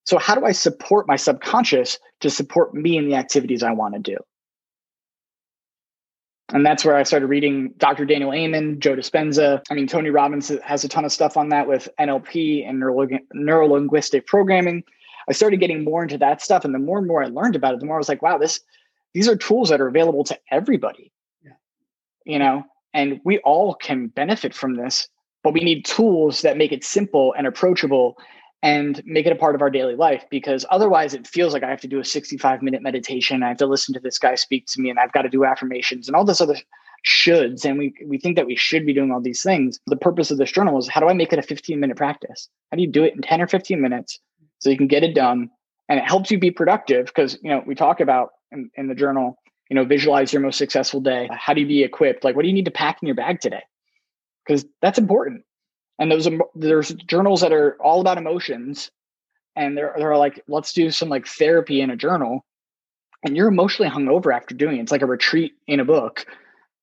[0.05, 3.95] So how do I support my subconscious to support me in the activities I want
[3.95, 4.17] to do?
[6.53, 8.05] And that's where I started reading Dr.
[8.05, 9.63] Daniel Amen, Joe Dispenza.
[9.71, 13.67] I mean, Tony Robbins has a ton of stuff on that with NLP and neuro
[13.69, 14.83] linguistic programming.
[15.29, 16.65] I started getting more into that stuff.
[16.65, 18.39] And the more and more I learned about it, the more I was like, wow,
[18.39, 18.61] this
[19.15, 21.13] these are tools that are available to everybody.
[21.45, 21.53] Yeah.
[22.25, 25.09] You know, and we all can benefit from this,
[25.43, 28.17] but we need tools that make it simple and approachable
[28.63, 31.71] and make it a part of our daily life because otherwise it feels like I
[31.71, 33.43] have to do a 65 minute meditation.
[33.43, 35.45] I have to listen to this guy speak to me and I've got to do
[35.45, 36.57] affirmations and all this other
[37.07, 37.65] shoulds.
[37.65, 39.81] And we, we think that we should be doing all these things.
[39.87, 42.49] The purpose of this journal is how do I make it a 15 minute practice?
[42.71, 44.19] How do you do it in 10 or 15 minutes
[44.61, 45.51] so you can get it done.
[45.89, 48.95] And it helps you be productive because you know we talk about in, in, the
[48.95, 49.37] journal
[49.69, 51.29] you know visualize your most successful day.
[51.33, 52.23] How do you be equipped?
[52.23, 53.63] Like what do you need to pack in your bag today?
[54.47, 55.43] Because that's important.
[55.99, 58.91] And those there's journals that are all about emotions
[59.57, 62.45] and they're, they're like let's do some like therapy in a journal.
[63.23, 64.83] And you're emotionally hungover after doing it.
[64.83, 66.25] It's like a retreat in a book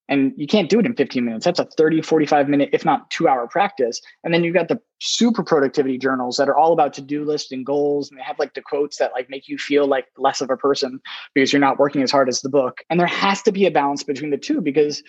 [0.10, 1.46] and you can't do it in 15 minutes.
[1.46, 4.02] That's a 30 45 minute if not two hour practice.
[4.24, 7.66] And then you've got the super productivity journals that are all about to-do lists and
[7.66, 10.50] goals and they have like the quotes that like make you feel like less of
[10.50, 11.00] a person
[11.34, 12.82] because you're not working as hard as the book.
[12.90, 15.04] And there has to be a balance between the two because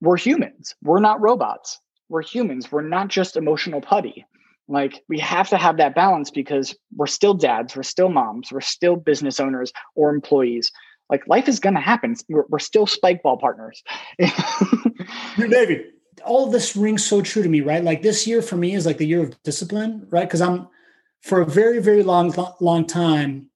[0.00, 0.74] we're humans.
[0.82, 1.78] We're not robots.
[2.08, 2.72] We're humans.
[2.72, 4.26] We're not just emotional putty.
[4.68, 7.76] Like we have to have that balance because we're still dads.
[7.76, 8.52] We're still moms.
[8.52, 10.70] We're still business owners or employees
[11.12, 12.16] like life is going to happen.
[12.28, 13.84] We're, we're, still spike ball partners.
[15.36, 15.92] David,
[16.24, 17.84] all this rings so true to me, right?
[17.84, 20.26] Like this year for me is like the year of discipline, right?
[20.26, 20.68] Because I'm
[21.20, 23.50] for a very, very long, long time,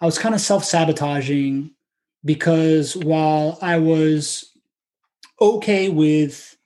[0.00, 1.72] I was kind of self sabotaging
[2.24, 4.50] because while I was
[5.40, 6.56] okay with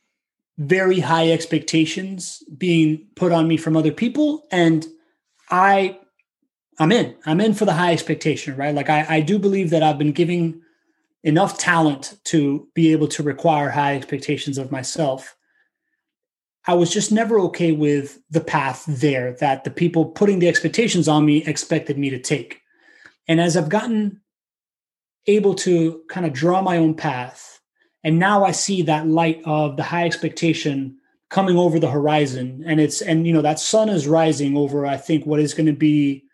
[0.57, 4.87] very high expectations being put on me from other people, and
[5.50, 5.98] I
[6.81, 7.14] I'm in.
[7.27, 8.75] I'm in for the high expectation, right?
[8.75, 10.62] Like I, I do believe that I've been giving
[11.23, 15.37] enough talent to be able to require high expectations of myself.
[16.66, 21.07] I was just never okay with the path there that the people putting the expectations
[21.07, 22.62] on me expected me to take.
[23.29, 24.23] And as I've gotten
[25.27, 27.61] able to kind of draw my own path,
[28.03, 30.97] and now I see that light of the high expectation
[31.29, 34.97] coming over the horizon, and it's and you know that sun is rising over I
[34.97, 36.25] think what is going to be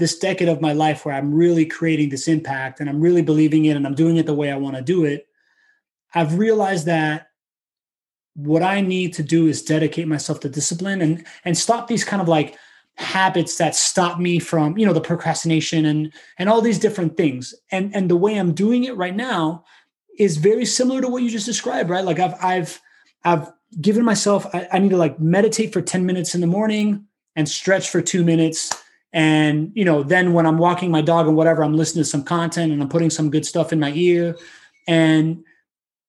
[0.00, 3.66] this decade of my life where I'm really creating this impact and I'm really believing
[3.66, 5.28] it and I'm doing it the way I want to do it,
[6.14, 7.28] I've realized that
[8.34, 12.22] what I need to do is dedicate myself to discipline and and stop these kind
[12.22, 12.56] of like
[12.96, 17.54] habits that stop me from you know the procrastination and and all these different things.
[17.70, 19.64] And and the way i'm doing it right now
[20.18, 22.04] is very similar to what you just described right?
[22.04, 22.80] Like i've i've
[23.24, 27.06] i've given myself I, I need to like meditate for 10 minutes in the morning
[27.36, 28.70] and stretch for two minutes
[29.12, 32.22] and you know then when i'm walking my dog and whatever i'm listening to some
[32.22, 34.36] content and i'm putting some good stuff in my ear
[34.86, 35.44] and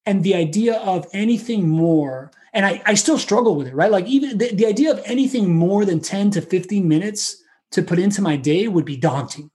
[0.05, 3.91] and the idea of anything more and I, I still struggle with it, right?
[3.91, 7.99] Like even the, the idea of anything more than 10 to 15 minutes to put
[7.99, 9.49] into my day would be daunting,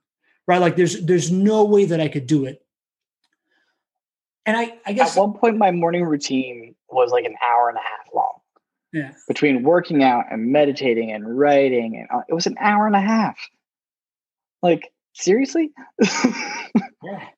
[0.47, 0.61] right?
[0.61, 2.65] Like there's there's no way that I could do it.
[4.47, 7.77] And I, I guess at one point my morning routine was like an hour and
[7.77, 8.36] a half long.
[8.97, 9.13] Yeah.
[9.29, 13.01] Between working out and meditating and writing and uh, it was an hour and a
[13.01, 13.39] half.
[14.63, 15.73] Like seriously?
[17.03, 17.29] yeah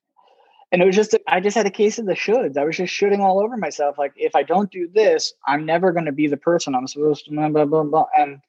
[0.71, 2.93] and it was just i just had a case of the shoulds i was just
[2.93, 6.27] shooting all over myself like if i don't do this i'm never going to be
[6.27, 8.39] the person i'm supposed to blah, blah blah blah and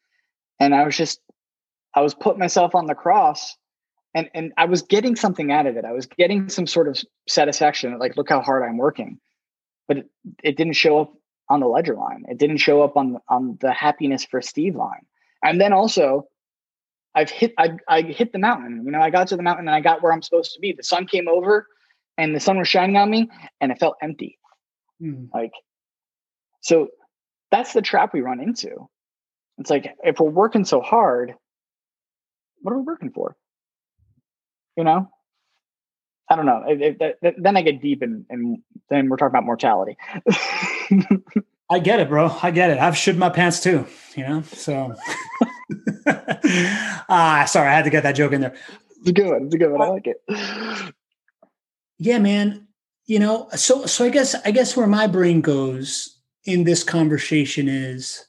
[0.58, 1.20] and i was just
[1.94, 3.56] i was putting myself on the cross
[4.14, 6.98] and and i was getting something out of it i was getting some sort of
[7.28, 9.18] satisfaction like look how hard i'm working
[9.88, 10.10] but it,
[10.42, 11.12] it didn't show up
[11.50, 15.04] on the ledger line it didn't show up on on the happiness for steve line
[15.44, 16.24] and then also
[17.14, 19.74] i've hit I, I hit the mountain you know i got to the mountain and
[19.74, 21.66] i got where i'm supposed to be the sun came over
[22.20, 24.38] and the sun was shining on me and it felt empty.
[25.02, 25.28] Mm.
[25.32, 25.52] Like,
[26.60, 26.88] so
[27.50, 28.88] that's the trap we run into.
[29.56, 31.32] It's like, if we're working so hard,
[32.60, 33.36] what are we working for?
[34.76, 35.10] You know?
[36.28, 36.62] I don't know.
[36.68, 38.58] It, it, it, then I get deep and, and
[38.90, 39.96] then we're talking about mortality.
[41.70, 42.36] I get it, bro.
[42.42, 42.78] I get it.
[42.78, 44.42] I've shit my pants too, you know?
[44.42, 44.94] So,
[47.08, 48.54] ah, sorry, I had to get that joke in there.
[48.98, 49.44] It's a good one.
[49.44, 49.82] It's a good one.
[49.82, 50.94] I like it
[52.00, 52.66] yeah man
[53.06, 57.68] you know so so i guess i guess where my brain goes in this conversation
[57.68, 58.26] is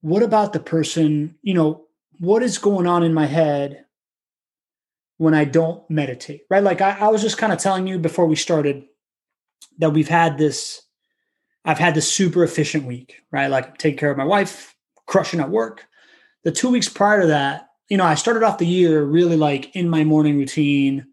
[0.00, 1.84] what about the person you know
[2.18, 3.84] what is going on in my head
[5.18, 8.26] when i don't meditate right like i, I was just kind of telling you before
[8.26, 8.84] we started
[9.78, 10.82] that we've had this
[11.64, 14.74] i've had this super efficient week right like taking care of my wife
[15.06, 15.86] crushing at work
[16.44, 19.74] the two weeks prior to that you know i started off the year really like
[19.74, 21.06] in my morning routine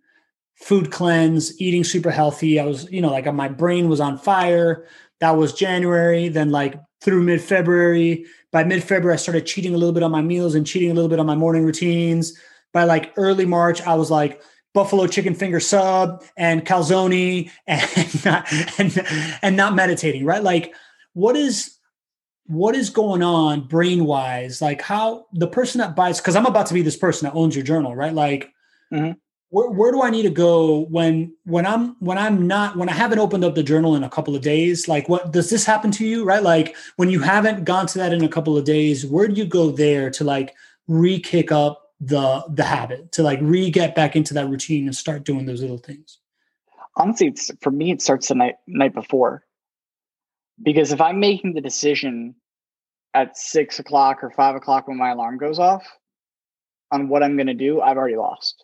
[0.60, 2.60] food cleanse, eating super healthy.
[2.60, 4.86] I was, you know, like my brain was on fire.
[5.20, 6.30] That was January.
[6.30, 10.12] Then, like through mid February, by mid February, I started cheating a little bit on
[10.12, 12.38] my meals and cheating a little bit on my morning routines.
[12.74, 14.42] By like early March, I was like
[14.74, 20.44] buffalo chicken finger sub and calzone and not, and, and not meditating, right?
[20.44, 20.74] Like,
[21.14, 21.76] what is
[22.46, 26.66] what is going on brain wise like how the person that buys because i'm about
[26.66, 28.52] to be this person that owns your journal right like
[28.92, 29.12] mm-hmm
[29.50, 32.94] where, where do I need to go when when I'm when I'm not when I
[32.94, 34.88] haven't opened up the journal in a couple of days?
[34.88, 36.24] Like what does this happen to you?
[36.24, 36.44] Right?
[36.44, 39.46] Like when you haven't gone to that in a couple of days, where do you
[39.46, 40.56] go there to like
[40.88, 45.46] re-kick up the the habit, to like re-get back into that routine and start doing
[45.46, 46.20] those little things?
[46.96, 49.44] Honestly, it's for me it starts the night night before.
[50.62, 52.36] Because if I'm making the decision
[53.14, 55.86] at six o'clock or five o'clock when my alarm goes off
[56.92, 58.64] on what I'm gonna do, I've already lost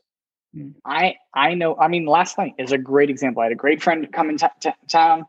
[0.55, 0.73] mm.
[0.85, 1.75] I I know.
[1.77, 3.41] I mean, last night is a great example.
[3.41, 5.25] I had a great friend come in t- t- town.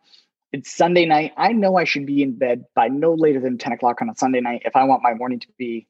[0.52, 1.32] It's Sunday night.
[1.36, 4.14] I know I should be in bed by no later than ten o'clock on a
[4.14, 5.86] Sunday night if I want my morning to be,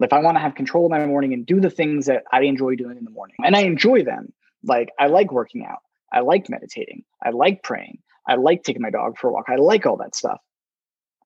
[0.00, 2.42] if I want to have control of my morning and do the things that I
[2.42, 4.32] enjoy doing in the morning, and I enjoy them.
[4.64, 5.80] Like I like working out.
[6.12, 7.04] I like meditating.
[7.24, 7.98] I like praying.
[8.26, 9.46] I like taking my dog for a walk.
[9.48, 10.40] I like all that stuff.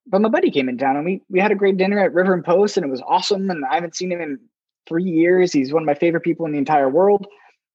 [0.07, 2.35] But my buddy came in town and we we had a great dinner at River
[2.35, 3.51] and Post and it was awesome.
[3.51, 4.39] And I haven't seen him in
[4.89, 5.53] three years.
[5.53, 7.27] He's one of my favorite people in the entire world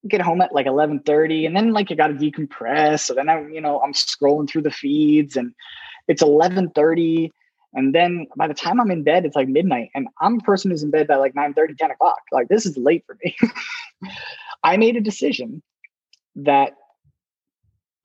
[0.08, 3.42] get home at like 11:30 and then like you got to decompress so then I
[3.48, 5.54] you know I'm scrolling through the feeds and
[6.08, 7.32] it's 11:30
[7.74, 10.72] and then by the time I'm in bed it's like midnight and I'm a person
[10.72, 13.36] who's in bed by like 9 30 10 o'clock like this is late for me
[14.64, 15.62] I made a decision
[16.36, 16.74] that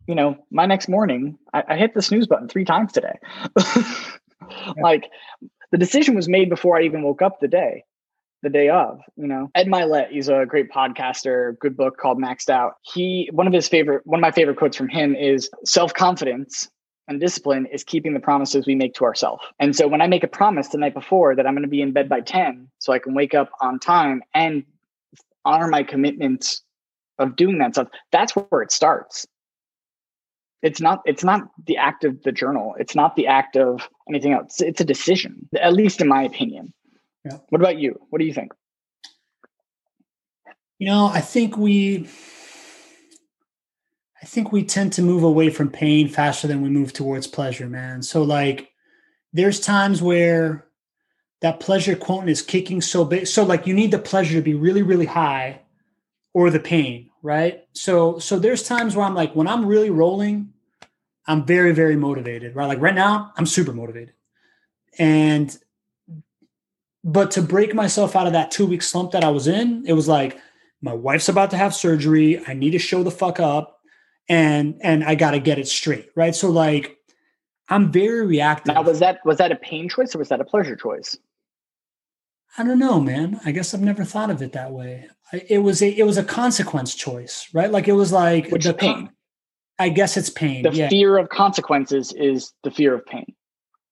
[0.06, 3.18] you know my next morning I, I hit the snooze button three times today
[4.76, 5.08] like
[5.70, 7.84] the decision was made before I even woke up the day
[8.42, 9.50] the day of, you know.
[9.54, 12.72] Ed Mylett, he's a great podcaster, good book called Maxed Out.
[12.82, 16.68] He one of his favorite one of my favorite quotes from him is self-confidence
[17.08, 19.42] and discipline is keeping the promises we make to ourselves.
[19.58, 21.82] And so when I make a promise the night before that I'm going to be
[21.82, 24.64] in bed by 10 so I can wake up on time and
[25.44, 26.62] honor my commitments
[27.18, 29.26] of doing that stuff, that's where it starts.
[30.62, 32.76] It's not it's not the act of the journal.
[32.78, 34.60] It's not the act of anything else.
[34.60, 36.72] It's a decision, at least in my opinion.
[37.24, 37.38] Yeah.
[37.48, 38.00] What about you?
[38.10, 38.52] What do you think?
[40.78, 42.08] You know, I think we
[44.22, 47.68] I think we tend to move away from pain faster than we move towards pleasure,
[47.68, 48.02] man.
[48.02, 48.70] So like
[49.32, 50.66] there's times where
[51.40, 53.26] that pleasure quotient is kicking so big.
[53.26, 55.60] So like you need the pleasure to be really, really high
[56.34, 57.64] or the pain, right?
[57.72, 60.52] So so there's times where I'm like, when I'm really rolling,
[61.26, 62.66] I'm very, very motivated, right?
[62.66, 64.14] Like right now, I'm super motivated.
[65.00, 65.56] And
[67.02, 69.94] but to break myself out of that two week slump that I was in, it
[69.94, 70.38] was like
[70.80, 72.40] my wife's about to have surgery.
[72.46, 73.80] I need to show the fuck up
[74.28, 76.34] and and I got to get it straight, right?
[76.34, 76.98] So like
[77.68, 78.74] I'm very reactive.
[78.74, 81.16] Now was that was that a pain choice or was that a pleasure choice?
[82.58, 83.40] I don't know, man.
[83.46, 85.08] I guess I've never thought of it that way.
[85.48, 87.70] It was a it was a consequence choice, right?
[87.70, 89.10] Like it was like Which the pain.
[89.78, 90.62] I guess it's pain.
[90.62, 90.88] The yeah.
[90.88, 93.26] fear of consequences is the fear of pain.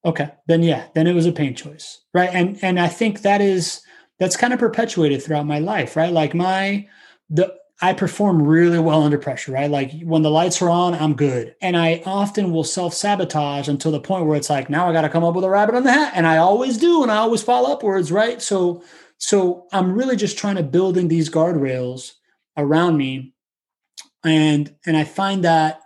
[0.04, 2.30] Okay, then yeah, then it was a pain choice, right?
[2.32, 3.82] And and I think that is
[4.18, 6.12] that's kind of perpetuated throughout my life, right?
[6.12, 6.86] Like my
[7.30, 9.70] the I perform really well under pressure, right?
[9.70, 11.54] Like when the lights are on, I'm good.
[11.62, 15.02] And I often will self sabotage until the point where it's like, now I got
[15.02, 16.12] to come up with a rabbit on the hat.
[16.14, 17.02] And I always do.
[17.02, 18.42] And I always fall upwards, right?
[18.42, 18.84] So,
[19.16, 22.12] so I'm really just trying to build in these guardrails
[22.56, 23.32] around me.
[24.24, 25.79] And, and I find that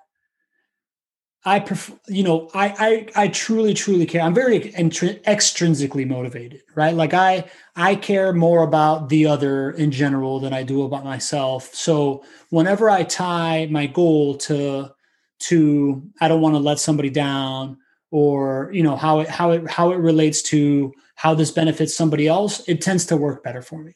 [1.47, 4.23] I prefer, you know, I, I, I truly, truly care.
[4.23, 6.95] I'm very intri- extrinsically motivated, right?
[6.95, 7.45] Like I,
[7.77, 11.75] I care more about the other in general than I do about myself.
[11.75, 14.95] So whenever I tie my goal to,
[15.41, 17.77] to, I don't want to let somebody down
[18.11, 22.27] or, you know, how it, how it, how it relates to how this benefits somebody
[22.27, 23.93] else, it tends to work better for me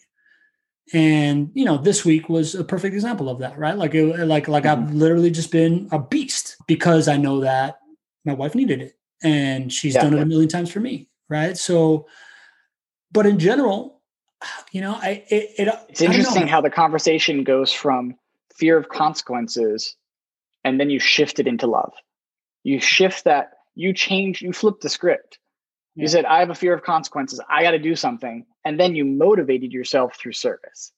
[0.93, 3.77] and you know this week was a perfect example of that right?
[3.77, 4.85] Like it, like like mm-hmm.
[4.85, 7.79] i've literally just been a beast because i know that
[8.25, 11.57] my wife needed it and she's yeah, done it a million times for me right?
[11.57, 12.07] So
[13.13, 14.01] but in general
[14.71, 18.15] you know i it, it it's interesting how the conversation goes from
[18.55, 19.97] fear of consequences
[20.65, 21.93] and then you shift it into love.
[22.65, 25.39] You shift that you change you flip the script.
[25.95, 27.41] You said, I have a fear of consequences.
[27.49, 28.47] I got to do something.
[28.69, 30.93] And then you motivated yourself through service.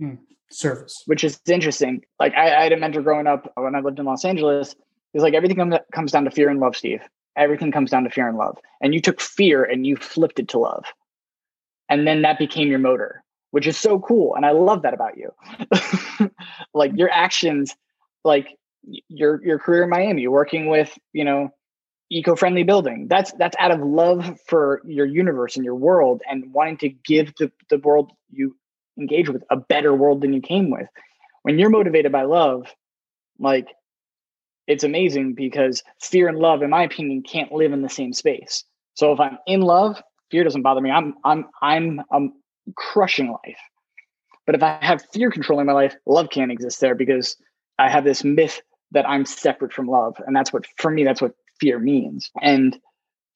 [0.00, 0.14] Hmm.
[0.50, 1.04] Service.
[1.06, 2.02] Which is interesting.
[2.18, 4.74] Like I, I, had a mentor growing up when I lived in Los Angeles.
[5.12, 7.02] It's like everything comes, comes down to fear and love, Steve.
[7.36, 8.58] Everything comes down to fear and love.
[8.80, 10.86] And you took fear and you flipped it to love.
[11.88, 13.22] And then that became your motor,
[13.52, 14.34] which is so cool.
[14.34, 15.30] And I love that about you.
[16.74, 17.76] like your actions,
[18.24, 18.58] like
[19.06, 21.50] your your career in Miami, working with, you know,
[22.14, 23.08] eco-friendly building.
[23.08, 27.34] That's that's out of love for your universe and your world and wanting to give
[27.36, 28.56] the, the world you
[28.98, 30.86] engage with a better world than you came with.
[31.42, 32.72] When you're motivated by love
[33.40, 33.68] like
[34.66, 38.64] it's amazing because fear and love in my opinion can't live in the same space.
[38.94, 40.00] So if i'm in love
[40.30, 40.90] fear doesn't bother me.
[40.90, 42.32] I'm i'm i'm i'm
[42.76, 43.58] crushing life.
[44.46, 47.36] But if i have fear controlling my life love can't exist there because
[47.80, 48.60] i have this myth
[48.92, 50.16] that i'm separate from love.
[50.24, 52.30] And that's what for me that's what fear means.
[52.40, 52.78] And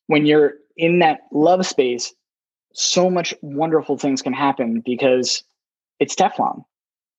[0.07, 2.15] when you're in that love space,
[2.75, 5.43] so much wonderful things can happen because
[5.99, 6.65] it's Teflon.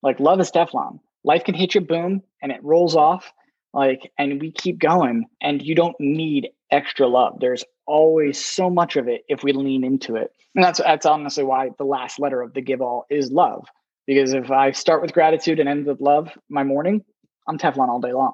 [0.01, 0.99] Like love is Teflon.
[1.23, 3.31] Life can hit you, boom, and it rolls off.
[3.73, 7.39] Like, and we keep going, and you don't need extra love.
[7.39, 10.31] There's always so much of it if we lean into it.
[10.55, 13.67] And that's that's honestly why the last letter of the give all is love.
[14.07, 17.03] Because if I start with gratitude and end with love my morning,
[17.47, 18.33] I'm Teflon all day long.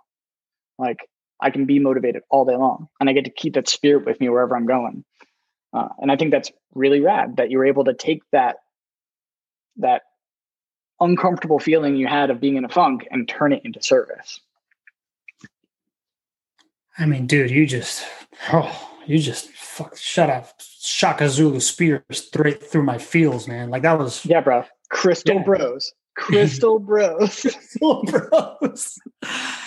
[0.77, 0.99] Like
[1.39, 4.19] I can be motivated all day long and I get to keep that spirit with
[4.19, 5.03] me wherever I'm going.
[5.73, 8.57] Uh, and I think that's really rad that you're able to take that
[9.77, 10.03] that
[11.01, 14.39] uncomfortable feeling you had of being in a funk and turn it into service.
[16.97, 18.05] I mean, dude, you just
[18.53, 23.69] oh, you just fuck shut up Shaka Zulu spears straight through my feels, man.
[23.69, 24.63] Like that was yeah, bro.
[24.89, 25.43] Crystal yeah.
[25.43, 25.93] Bros.
[26.15, 27.41] Crystal Bros.
[27.41, 28.97] Crystal Bros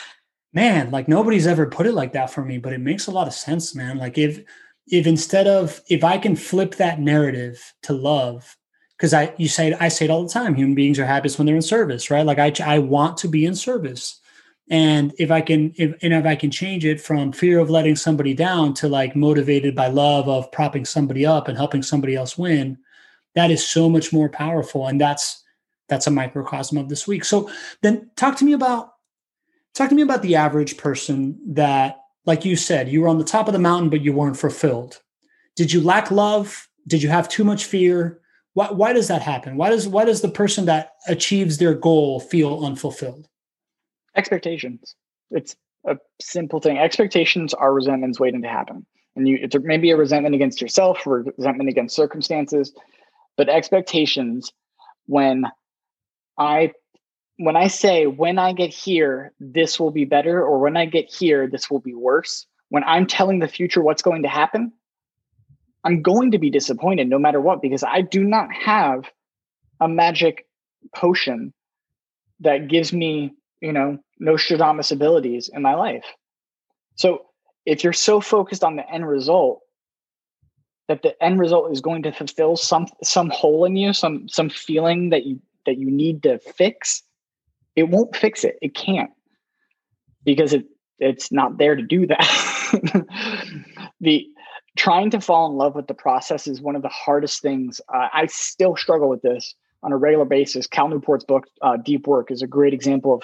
[0.53, 3.27] man, like nobody's ever put it like that for me, but it makes a lot
[3.27, 3.99] of sense, man.
[3.99, 4.43] Like if
[4.87, 8.57] if instead of if I can flip that narrative to love,
[8.97, 11.47] because I you say I say it all the time, human beings are happiest when
[11.47, 12.27] they're in service, right?
[12.27, 14.21] Like I I want to be in service.
[14.71, 17.97] And if I can if and if I can change it from fear of letting
[17.97, 22.37] somebody down to like motivated by love of propping somebody up and helping somebody else
[22.37, 22.79] win,
[23.35, 24.87] that is so much more powerful.
[24.87, 25.43] And that's
[25.89, 27.25] that's a microcosm of this week.
[27.25, 27.51] So
[27.83, 28.93] then talk to me about
[29.75, 33.25] Talk to me about the average person that, like you said, you were on the
[33.25, 35.01] top of the mountain, but you weren't fulfilled.
[35.57, 36.69] Did you lack love?
[36.87, 38.21] Did you have too much fear?
[38.55, 39.57] Why, why does that happen?
[39.57, 43.29] Why does why does the person that achieves their goal feel unfulfilled?
[44.17, 44.95] Expectations.
[45.31, 45.55] It's
[45.87, 46.79] a simple thing.
[46.79, 48.85] Expectations are resentments waiting to happen.
[49.15, 52.73] And you it's maybe a resentment against yourself, or resentment against circumstances,
[53.37, 54.53] but expectations
[55.07, 55.45] when
[56.37, 56.73] I
[57.39, 61.13] when I say when I get here, this will be better, or when I get
[61.13, 64.73] here, this will be worse, when I'm telling the future what's going to happen,
[65.85, 69.05] I'm going to be disappointed no matter what, because I do not have
[69.81, 70.47] a magic
[70.95, 71.55] potion
[72.41, 76.05] that gives me, you know, Nostradamus abilities in my life.
[76.97, 77.27] So
[77.65, 79.63] if you're so focused on the end result
[80.89, 84.51] that the end result is going to fulfill some some hole in you, some some
[84.51, 87.03] feeling that you that you need to fix,
[87.79, 88.59] it won't fix it.
[88.61, 89.11] It can't
[90.25, 90.67] because it
[90.99, 93.05] it's not there to do that.
[94.01, 94.27] the
[94.77, 97.81] trying to fall in love with the process is one of the hardest things.
[97.93, 100.67] Uh, I still struggle with this on a regular basis.
[100.67, 103.23] Cal Newport's book, uh, Deep Work, is a great example of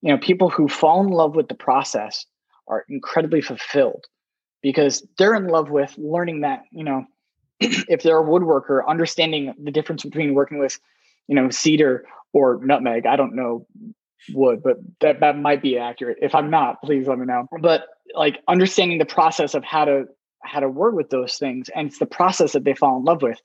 [0.00, 2.24] you know people who fall in love with the process
[2.68, 4.06] are incredibly fulfilled
[4.62, 7.04] because they're in love with learning that you know
[7.60, 10.80] if they're a woodworker understanding the difference between working with
[11.28, 13.66] you know cedar or nutmeg i don't know
[14.30, 16.18] wood but that, that might be accurate.
[16.20, 17.46] If i'm not please let me know.
[17.60, 20.04] But like understanding the process of how to
[20.42, 23.22] how to work with those things and it's the process that they fall in love
[23.22, 23.38] with.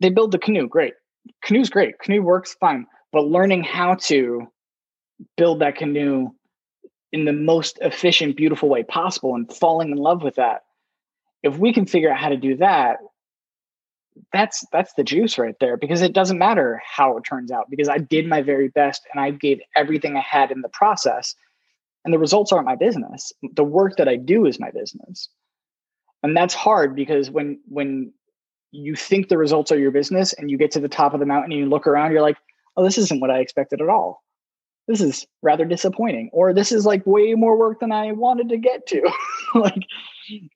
[0.00, 0.94] They build the canoe great.
[1.42, 1.98] Canoe's great.
[1.98, 2.86] Canoe works fine.
[3.12, 4.46] But learning how to
[5.36, 6.30] build that canoe
[7.12, 10.62] in the most efficient, beautiful way possible and falling in love with that.
[11.42, 12.98] If we can figure out how to do that,
[14.32, 17.88] that's that's the juice right there because it doesn't matter how it turns out because
[17.88, 21.34] I did my very best and I gave everything I had in the process
[22.04, 23.32] and the results aren't my business.
[23.54, 25.28] The work that I do is my business.
[26.22, 28.12] And that's hard because when when
[28.72, 31.26] you think the results are your business and you get to the top of the
[31.26, 32.38] mountain and you look around you're like,
[32.76, 34.22] "Oh, this isn't what I expected at all."
[34.90, 38.58] this is rather disappointing or this is like way more work than i wanted to
[38.58, 39.00] get to
[39.54, 39.84] like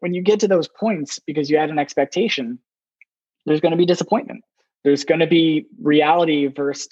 [0.01, 2.59] when you get to those points because you had an expectation
[3.47, 4.45] there's going to be disappointment.
[4.85, 6.89] There's going to be reality versus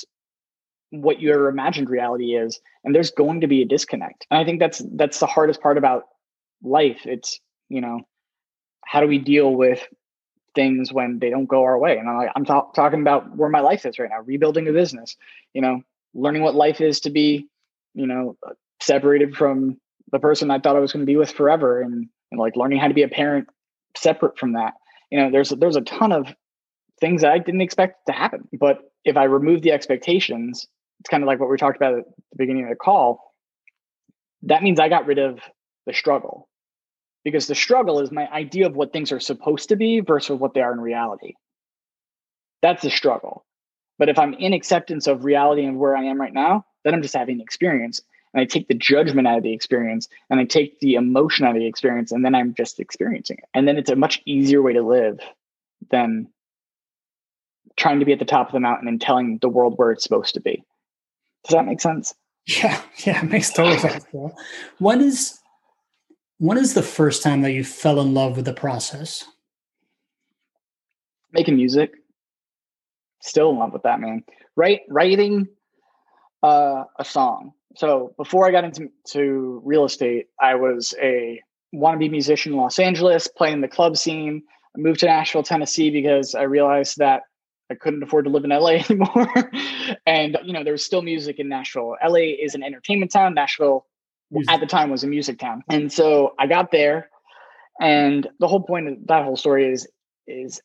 [0.90, 4.26] what your imagined reality is and there's going to be a disconnect.
[4.30, 6.04] And i think that's that's the hardest part about
[6.62, 7.00] life.
[7.04, 8.00] It's you know
[8.84, 9.86] how do we deal with
[10.54, 11.96] things when they don't go our way?
[11.96, 14.72] And i'm like i'm ta- talking about where my life is right now rebuilding a
[14.72, 15.16] business
[15.54, 15.82] you know
[16.14, 17.48] learning what life is to be,
[17.94, 18.36] you know,
[18.80, 19.78] separated from
[20.10, 22.78] the person I thought I was going to be with forever and, and like learning
[22.78, 23.48] how to be a parent
[23.96, 24.74] separate from that.
[25.10, 26.26] You know, there's there's a ton of
[27.02, 28.48] things that I didn't expect to happen.
[28.58, 30.66] But if I remove the expectations,
[31.00, 33.34] it's kind of like what we talked about at the beginning of the call.
[34.42, 35.40] That means I got rid of
[35.84, 36.48] the struggle
[37.24, 40.54] because the struggle is my idea of what things are supposed to be versus what
[40.54, 41.34] they are in reality.
[42.62, 43.44] That's the struggle.
[43.98, 47.02] But if I'm in acceptance of reality and where I am right now, then I'm
[47.02, 48.00] just having an experience.
[48.32, 51.56] And I take the judgment out of the experience and I take the emotion out
[51.56, 53.48] of the experience and then I'm just experiencing it.
[53.54, 55.18] And then it's a much easier way to live
[55.90, 56.28] than
[57.76, 60.02] trying to be at the top of the mountain and telling the world where it's
[60.02, 60.64] supposed to be.
[61.44, 62.14] Does that make sense?
[62.46, 64.04] Yeah, yeah, it makes total sense.
[64.78, 65.38] When is
[66.38, 69.24] when is the first time that you fell in love with the process?
[71.32, 71.92] Making music
[73.22, 74.24] still in love with that man.
[74.54, 75.48] Right, writing
[76.42, 77.52] uh, a song.
[77.76, 81.40] So before I got into to real estate, I was a
[81.74, 84.42] wannabe musician in Los Angeles, playing the club scene.
[84.76, 87.22] I moved to Nashville, Tennessee, because I realized that
[87.72, 89.50] I couldn't afford to live in LA anymore.
[90.06, 91.96] and you know, there was still music in Nashville.
[92.04, 93.34] LA is an entertainment town.
[93.34, 93.86] Nashville
[94.30, 94.52] music.
[94.52, 95.62] at the time was a music town.
[95.68, 97.10] And so I got there,
[97.80, 99.88] and the whole point of that whole story is
[100.26, 100.60] is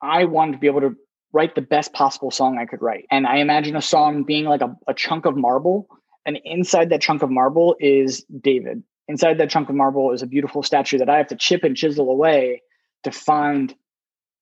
[0.00, 0.94] I wanted to be able to
[1.32, 3.06] write the best possible song I could write.
[3.10, 5.88] And I imagine a song being like a, a chunk of marble.
[6.24, 8.82] And inside that chunk of marble is David.
[9.08, 11.76] Inside that chunk of marble is a beautiful statue that I have to chip and
[11.76, 12.62] chisel away
[13.02, 13.74] to find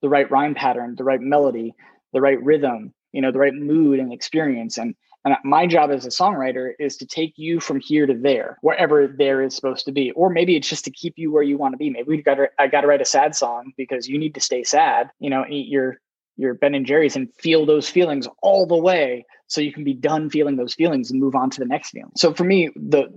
[0.02, 1.74] the right rhyme pattern, the right melody,
[2.12, 4.78] the right rhythm, you know, the right mood and experience.
[4.78, 4.94] And
[5.24, 9.06] and my job as a songwriter is to take you from here to there, wherever
[9.06, 10.10] there is supposed to be.
[10.12, 11.90] Or maybe it's just to keep you where you want to be.
[11.90, 14.40] Maybe we got to, I got to write a sad song because you need to
[14.40, 16.00] stay sad, you know, eat your
[16.36, 19.94] your Ben and Jerry's and feel those feelings all the way so you can be
[19.94, 22.10] done feeling those feelings and move on to the next feeling.
[22.16, 23.12] So for me, the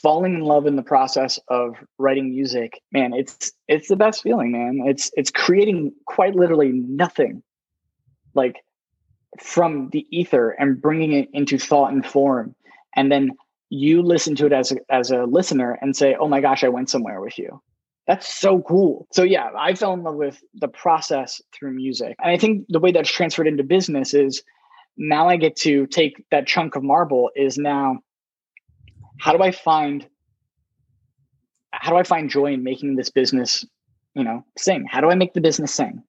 [0.00, 4.52] falling in love in the process of writing music, man, it's it's the best feeling,
[4.52, 4.86] man.
[4.86, 7.42] It's it's creating quite literally nothing.
[8.34, 8.56] Like
[9.40, 12.54] from the ether and bringing it into thought and form
[12.94, 13.32] and then
[13.70, 16.68] you listen to it as a, as a listener and say, "Oh my gosh, I
[16.68, 17.62] went somewhere with you."
[18.06, 19.06] That's so cool.
[19.12, 22.16] So yeah, I fell in love with the process through music.
[22.22, 24.42] And I think the way that's transferred into business is
[24.96, 27.98] now I get to take that chunk of marble is now
[29.18, 30.06] how do I find
[31.72, 33.64] how do I find joy in making this business,
[34.14, 34.84] you know, sing?
[34.86, 36.02] How do I make the business sing?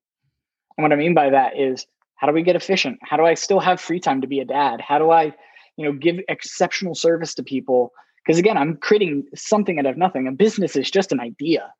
[0.77, 1.85] And what I mean by that is
[2.23, 2.99] how do we get efficient?
[3.01, 4.79] How do I still have free time to be a dad?
[4.79, 5.33] How do I
[5.77, 7.91] you know, give exceptional service to people.
[8.25, 10.27] Because again, I'm creating something out of nothing.
[10.27, 11.73] A business is just an idea.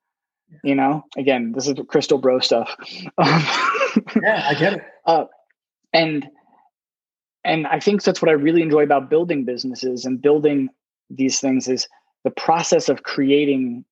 [0.64, 2.76] You know, again, this is crystal bro stuff.
[3.20, 4.84] yeah, I get it.
[5.06, 5.26] Uh,
[5.92, 6.30] and
[7.44, 10.70] and I think that's what I really enjoy about building businesses and building
[11.10, 11.90] these things is
[12.24, 13.84] the process of creating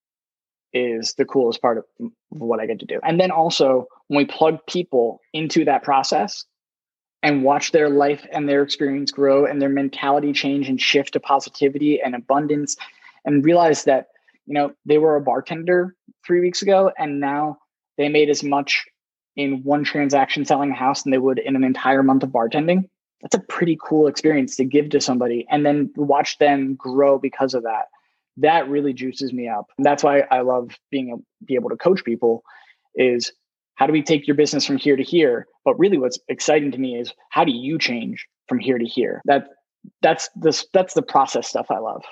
[0.73, 1.85] is the coolest part of
[2.29, 2.99] what I get to do.
[3.03, 6.45] And then also when we plug people into that process
[7.23, 11.19] and watch their life and their experience grow and their mentality change and shift to
[11.19, 12.77] positivity and abundance
[13.25, 14.07] and realize that,
[14.45, 15.95] you know, they were a bartender
[16.25, 17.57] 3 weeks ago and now
[17.97, 18.85] they made as much
[19.35, 22.89] in one transaction selling a house than they would in an entire month of bartending.
[23.21, 27.53] That's a pretty cool experience to give to somebody and then watch them grow because
[27.53, 27.85] of that
[28.37, 29.67] that really juices me up.
[29.77, 32.43] And that's why I love being a, be able to coach people
[32.95, 33.31] is
[33.75, 35.47] how do we take your business from here to here?
[35.65, 39.21] But really what's exciting to me is how do you change from here to here?
[39.25, 39.47] That
[40.01, 42.03] that's this that's the process stuff I love.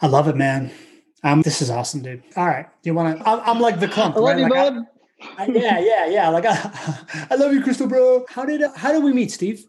[0.00, 0.70] I love it, man.
[1.22, 2.22] Um, this is awesome, dude.
[2.36, 3.28] All right, do you want to?
[3.28, 4.16] I'm, I'm, like the clump.
[4.16, 4.38] I love right?
[4.38, 4.84] you, like bud.
[5.38, 6.28] I, I, yeah, yeah, yeah.
[6.28, 8.26] Like I, I love you, Crystal, bro.
[8.28, 9.64] How did how did we meet, Steve?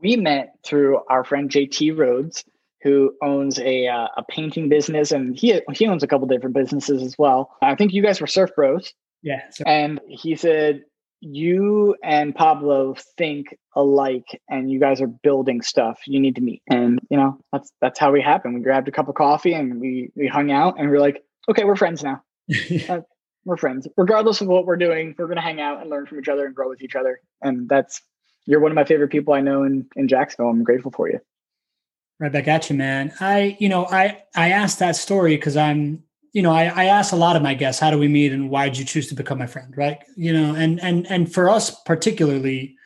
[0.00, 2.44] We met through our friend JT Rhodes
[2.84, 7.02] who owns a uh, a painting business, and he he owns a couple different businesses
[7.02, 7.56] as well.
[7.62, 8.92] I think you guys were surf bros.
[9.22, 9.40] Yeah.
[9.66, 10.82] And he said
[11.20, 16.00] you and Pablo think alike, and you guys are building stuff.
[16.06, 18.54] You need to meet, and you know that's that's how we happened.
[18.54, 21.24] We grabbed a cup of coffee and we we hung out, and we are like,
[21.48, 22.22] okay, we're friends now.
[22.88, 23.00] uh,
[23.46, 25.14] we're friends, regardless of what we're doing.
[25.18, 27.66] We're gonna hang out and learn from each other and grow with each other, and
[27.66, 28.02] that's
[28.46, 30.50] you're one of my favorite people I know in in Jacksonville.
[30.50, 31.20] I'm grateful for you.
[32.20, 33.12] Right back at you, man.
[33.20, 37.12] I, you know, I I asked that story because I'm, you know, I, I ask
[37.12, 39.14] a lot of my guests, how do we meet and why did you choose to
[39.14, 39.74] become my friend?
[39.76, 39.98] Right.
[40.16, 42.76] You know, and and and for us particularly,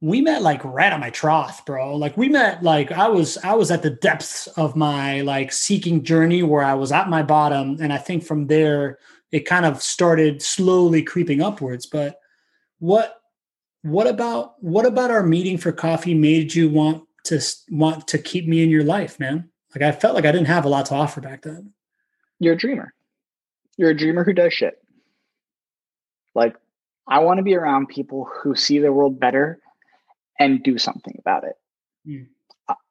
[0.00, 1.96] we met like right on my trough, bro.
[1.96, 6.02] Like we met like I was I was at the depths of my like seeking
[6.02, 7.78] journey where I was at my bottom.
[7.80, 8.98] And I think from there
[9.32, 11.86] it kind of started slowly creeping upwards.
[11.86, 12.18] But
[12.78, 13.16] what
[13.82, 18.46] what about what about our meeting for coffee made you want to want to keep
[18.46, 19.50] me in your life, man.
[19.74, 21.72] Like I felt like I didn't have a lot to offer back then.
[22.38, 22.94] You're a dreamer.
[23.76, 24.82] You're a dreamer who does shit.
[26.34, 26.56] Like
[27.06, 29.58] I want to be around people who see the world better
[30.38, 31.56] and do something about it.
[32.06, 32.26] Mm.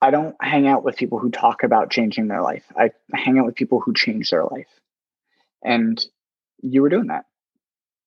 [0.01, 2.63] I don't hang out with people who talk about changing their life.
[2.77, 4.69] I hang out with people who change their life.
[5.63, 6.03] And
[6.61, 7.25] you were doing that.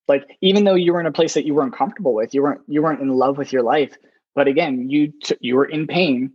[0.07, 2.62] Like even though you were in a place that you weren't comfortable with, you weren't
[2.66, 3.97] you weren't in love with your life,
[4.35, 6.33] but again, you t- you were in pain,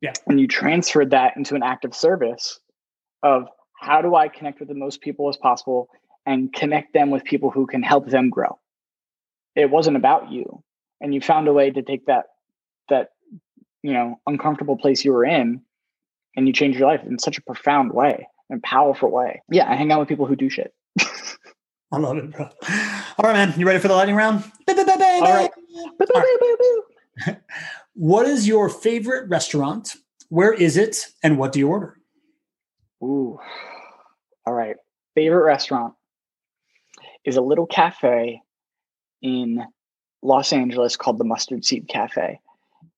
[0.00, 2.58] yeah, and you transferred that into an act of service
[3.22, 3.48] of
[3.78, 5.88] how do I connect with the most people as possible
[6.26, 8.58] and connect them with people who can help them grow.
[9.56, 10.62] It wasn't about you,
[11.00, 12.26] and you found a way to take that
[12.88, 13.10] that
[13.82, 15.62] you know uncomfortable place you were in,
[16.36, 19.42] and you changed your life in such a profound way and powerful way.
[19.50, 20.72] Yeah, I hang out with people who do shit.
[21.92, 22.44] I love it, bro.
[22.44, 23.54] All right, man.
[23.58, 24.44] You ready for the lightning round?
[25.22, 25.50] All right.
[26.14, 26.84] All right.
[27.94, 29.94] What is your favorite restaurant?
[30.28, 31.06] Where is it?
[31.22, 31.98] And what do you order?
[33.02, 33.38] Ooh.
[34.46, 34.76] All right.
[35.14, 35.94] Favorite restaurant
[37.24, 38.40] is a little cafe
[39.22, 39.64] in
[40.22, 42.40] Los Angeles called the Mustard Seed Cafe.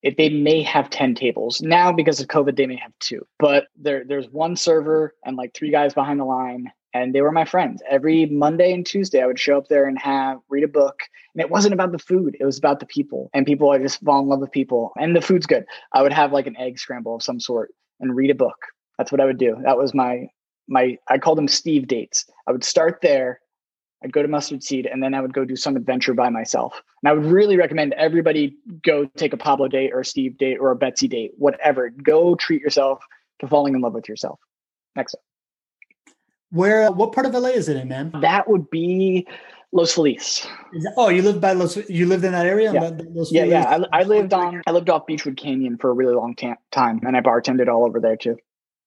[0.03, 3.67] It, they may have 10 tables now because of covid they may have two but
[3.77, 7.45] there, there's one server and like three guys behind the line and they were my
[7.45, 7.83] friends.
[7.89, 11.01] Every Monday and Tuesday, I would show up there and have read a book.
[11.35, 13.31] And it wasn't about the food; it was about the people.
[13.33, 14.93] And people, I just fall in love with people.
[14.97, 15.65] And the food's good.
[15.93, 17.71] I would have like an egg scramble of some sort
[18.01, 18.57] and read a book.
[18.99, 19.57] That's what I would do.
[19.65, 20.27] That was my
[20.69, 20.99] my.
[21.09, 22.27] I called them Steve dates.
[22.47, 23.41] I would start there.
[24.05, 26.83] I'd go to Mustard Seed, and then I would go do some adventure by myself.
[27.03, 30.59] And I would really recommend everybody go take a Pablo date or a Steve date
[30.61, 31.89] or a Betsy date, whatever.
[31.89, 33.05] Go treat yourself
[33.41, 34.41] to falling in love with yourself.
[34.97, 35.21] Next up.
[36.53, 36.89] Where?
[36.89, 38.13] Uh, what part of LA is it in, man?
[38.21, 39.27] That would be
[39.73, 40.47] Los Feliz.
[40.73, 41.77] That, oh, you lived by Los.
[41.89, 42.73] You lived in that area.
[42.73, 42.91] Yeah,
[43.31, 43.85] yeah, yeah.
[43.93, 44.63] I, I, lived on.
[44.67, 47.85] I lived off Beachwood Canyon for a really long ta- time, and I bartended all
[47.85, 48.37] over there too.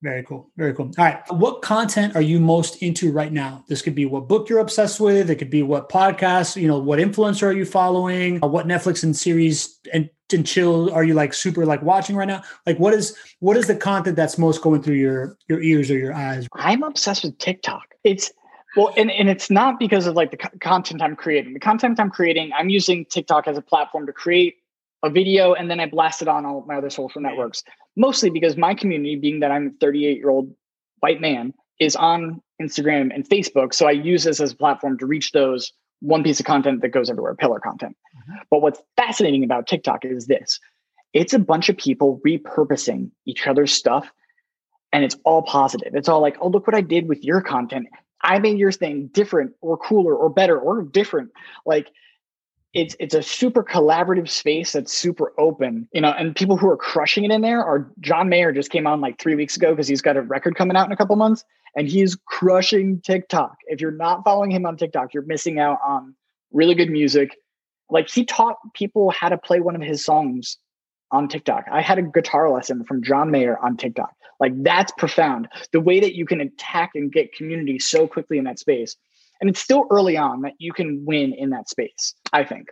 [0.03, 0.51] Very cool.
[0.55, 0.91] Very cool.
[0.97, 1.19] All right.
[1.31, 3.63] What content are you most into right now?
[3.67, 5.31] This could be what book you're obsessed with.
[5.31, 8.39] It could be what podcast, you know, what influencer are you following?
[8.41, 12.41] What Netflix and series and, and chill are you like super like watching right now?
[12.65, 15.97] Like what is what is the content that's most going through your your ears or
[15.97, 16.47] your eyes?
[16.53, 17.83] I'm obsessed with TikTok.
[18.03, 18.31] It's
[18.75, 21.53] well, and, and it's not because of like the co- content I'm creating.
[21.53, 24.55] The content I'm creating, I'm using TikTok as a platform to create
[25.03, 27.63] a video and then I blast it on all my other social networks.
[27.95, 30.53] Mostly because my community, being that I'm a 38 year old
[30.99, 33.73] white man, is on Instagram and Facebook.
[33.73, 35.71] So I use this as a platform to reach those
[36.01, 37.95] one piece of content that goes everywhere, pillar content.
[38.17, 38.41] Mm-hmm.
[38.49, 40.59] But what's fascinating about TikTok is this
[41.13, 44.11] it's a bunch of people repurposing each other's stuff
[44.91, 45.95] and it's all positive.
[45.95, 47.87] It's all like, oh, look what I did with your content.
[48.21, 51.31] I made your thing different or cooler or better or different.
[51.65, 51.91] Like
[52.75, 56.75] it's it's a super collaborative space that's super open, you know, and people who are
[56.75, 59.87] crushing it in there are John Mayer just came on like three weeks ago because
[59.87, 61.45] he's got a record coming out in a couple months
[61.75, 63.55] and he's crushing TikTok.
[63.67, 66.13] If you're not following him on TikTok, you're missing out on
[66.51, 67.37] really good music.
[67.89, 70.57] Like he taught people how to play one of his songs
[71.11, 71.65] on TikTok.
[71.71, 74.13] I had a guitar lesson from John Mayer on TikTok.
[74.41, 75.47] Like that's profound.
[75.71, 78.97] The way that you can attack and get community so quickly in that space.
[79.41, 82.69] And it's still early on that you can win in that space, I think.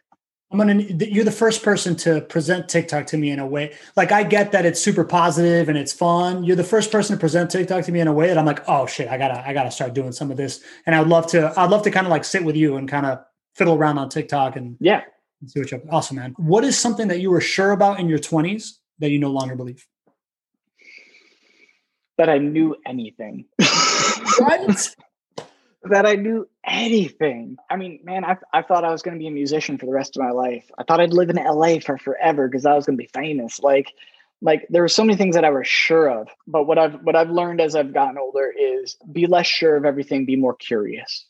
[0.51, 0.75] I'm gonna.
[0.83, 3.73] You're the first person to present TikTok to me in a way.
[3.95, 6.43] Like I get that it's super positive and it's fun.
[6.43, 8.63] You're the first person to present TikTok to me in a way that I'm like,
[8.67, 10.63] oh shit, I gotta, I gotta start doing some of this.
[10.85, 13.07] And I'd love to, I'd love to kind of like sit with you and kind
[13.07, 13.23] of
[13.55, 15.01] fiddle around on TikTok and yeah,
[15.47, 16.35] see what you're awesome, man.
[16.37, 19.55] What is something that you were sure about in your 20s that you no longer
[19.55, 19.85] believe?
[22.17, 23.45] That I knew anything.
[24.37, 24.95] what?
[25.85, 27.57] That I knew anything.
[27.69, 29.91] I mean, man, I, I thought I was going to be a musician for the
[29.91, 30.69] rest of my life.
[30.77, 33.59] I thought I'd live in LA for forever because I was going to be famous.
[33.59, 33.91] Like,
[34.41, 36.29] like there were so many things that I was sure of.
[36.47, 39.85] But what I've what I've learned as I've gotten older is be less sure of
[39.85, 41.25] everything, be more curious.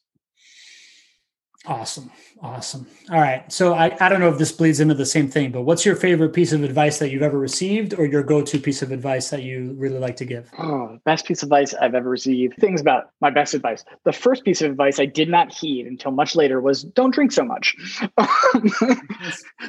[1.66, 2.11] Awesome.
[2.41, 2.86] Awesome.
[3.09, 3.49] All right.
[3.49, 5.95] So I, I don't know if this bleeds into the same thing, but what's your
[5.95, 9.43] favorite piece of advice that you've ever received or your go-to piece of advice that
[9.43, 10.51] you really like to give?
[10.59, 12.57] Oh, best piece of advice I've ever received.
[12.57, 13.86] Things about my best advice.
[14.03, 17.32] The first piece of advice I did not heed until much later was don't drink
[17.32, 17.78] so much.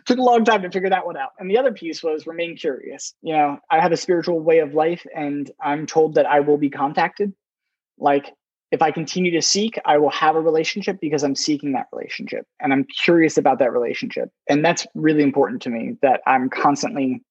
[0.04, 1.30] Took a long time to figure that one out.
[1.38, 3.14] And the other piece was remain curious.
[3.22, 6.58] You know, I have a spiritual way of life and I'm told that I will
[6.58, 7.34] be contacted.
[7.98, 8.34] Like
[8.74, 12.44] if I continue to seek, I will have a relationship because I'm seeking that relationship
[12.58, 14.30] and I'm curious about that relationship.
[14.48, 17.22] And that's really important to me that I'm constantly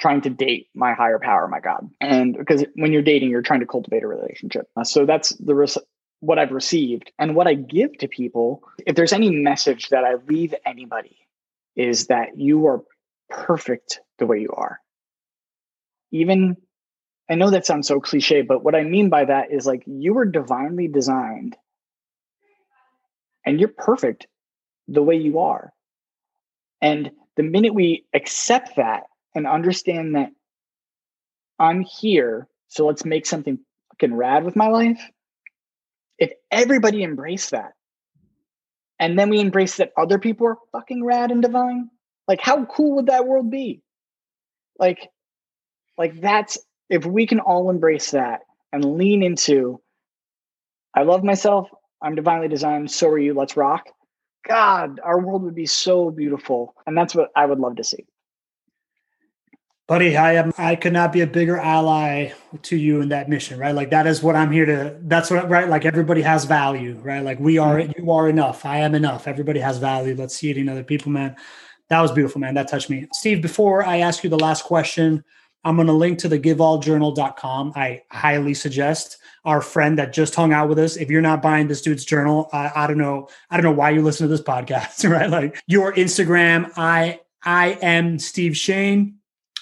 [0.00, 1.88] trying to date my higher power, my God.
[2.00, 4.66] And because when you're dating, you're trying to cultivate a relationship.
[4.76, 5.78] Uh, so that's the res-
[6.18, 8.64] what I've received and what I give to people.
[8.84, 11.16] If there's any message that I leave anybody,
[11.76, 12.82] is that you are
[13.30, 14.80] perfect the way you are.
[16.10, 16.56] Even
[17.30, 20.14] I know that sounds so cliche, but what I mean by that is like you
[20.14, 21.56] were divinely designed
[23.46, 24.26] and you're perfect
[24.88, 25.72] the way you are.
[26.80, 29.04] And the minute we accept that
[29.34, 30.30] and understand that
[31.58, 33.58] I'm here, so let's make something
[33.92, 35.00] fucking rad with my life.
[36.18, 37.72] If everybody embraced that,
[38.98, 41.88] and then we embrace that other people are fucking rad and divine,
[42.28, 43.82] like how cool would that world be?
[44.78, 45.08] Like,
[45.96, 46.58] like that's
[46.88, 48.40] if we can all embrace that
[48.72, 49.80] and lean into,
[50.94, 51.68] I love myself,
[52.02, 53.86] I'm divinely designed, so are you, let's rock.
[54.46, 56.74] God, our world would be so beautiful.
[56.86, 58.06] And that's what I would love to see.
[59.88, 63.58] Buddy, I am I could not be a bigger ally to you in that mission,
[63.58, 63.74] right?
[63.74, 67.22] Like that is what I'm here to that's what right like everybody has value, right?
[67.22, 68.00] Like we are mm-hmm.
[68.00, 68.64] you are enough.
[68.64, 69.26] I am enough.
[69.26, 70.14] Everybody has value.
[70.14, 71.36] Let's see it in other people, man.
[71.88, 72.54] That was beautiful, man.
[72.54, 73.06] That touched me.
[73.12, 75.24] Steve, before I ask you the last question,
[75.64, 77.72] I'm going to link to the givealljournal.com.
[77.76, 80.96] I highly suggest our friend that just hung out with us.
[80.96, 83.28] If you're not buying this dude's journal, I, I don't know.
[83.50, 85.30] I don't know why you listen to this podcast, right?
[85.30, 89.18] Like your Instagram, I I am Steve Shane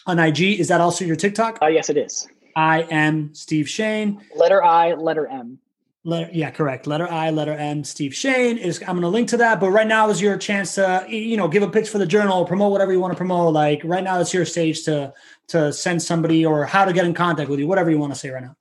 [0.07, 0.61] on IG.
[0.61, 1.59] Is that also your TikTok?
[1.63, 2.29] Uh, yes, it is.
[2.57, 4.21] I am Steve Shane.
[4.37, 5.59] Letter I, letter M.
[6.03, 6.87] Letter, yeah, correct.
[6.87, 7.85] Letter I, letter M.
[7.85, 8.81] Steve Shane is.
[8.81, 9.61] I'm going to link to that.
[9.61, 12.47] But right now is your chance to, you know, give a pitch for the journal,
[12.47, 13.53] promote whatever you want to promote.
[13.53, 15.13] Like right now, it's your stage to
[15.49, 18.19] to send somebody or how to get in contact with you, whatever you want to
[18.19, 18.57] say right now.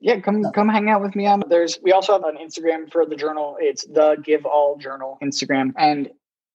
[0.00, 1.42] Yeah, come come hang out with me on.
[1.50, 3.58] There's we also have an Instagram for the journal.
[3.60, 6.08] It's the Give All Journal Instagram, and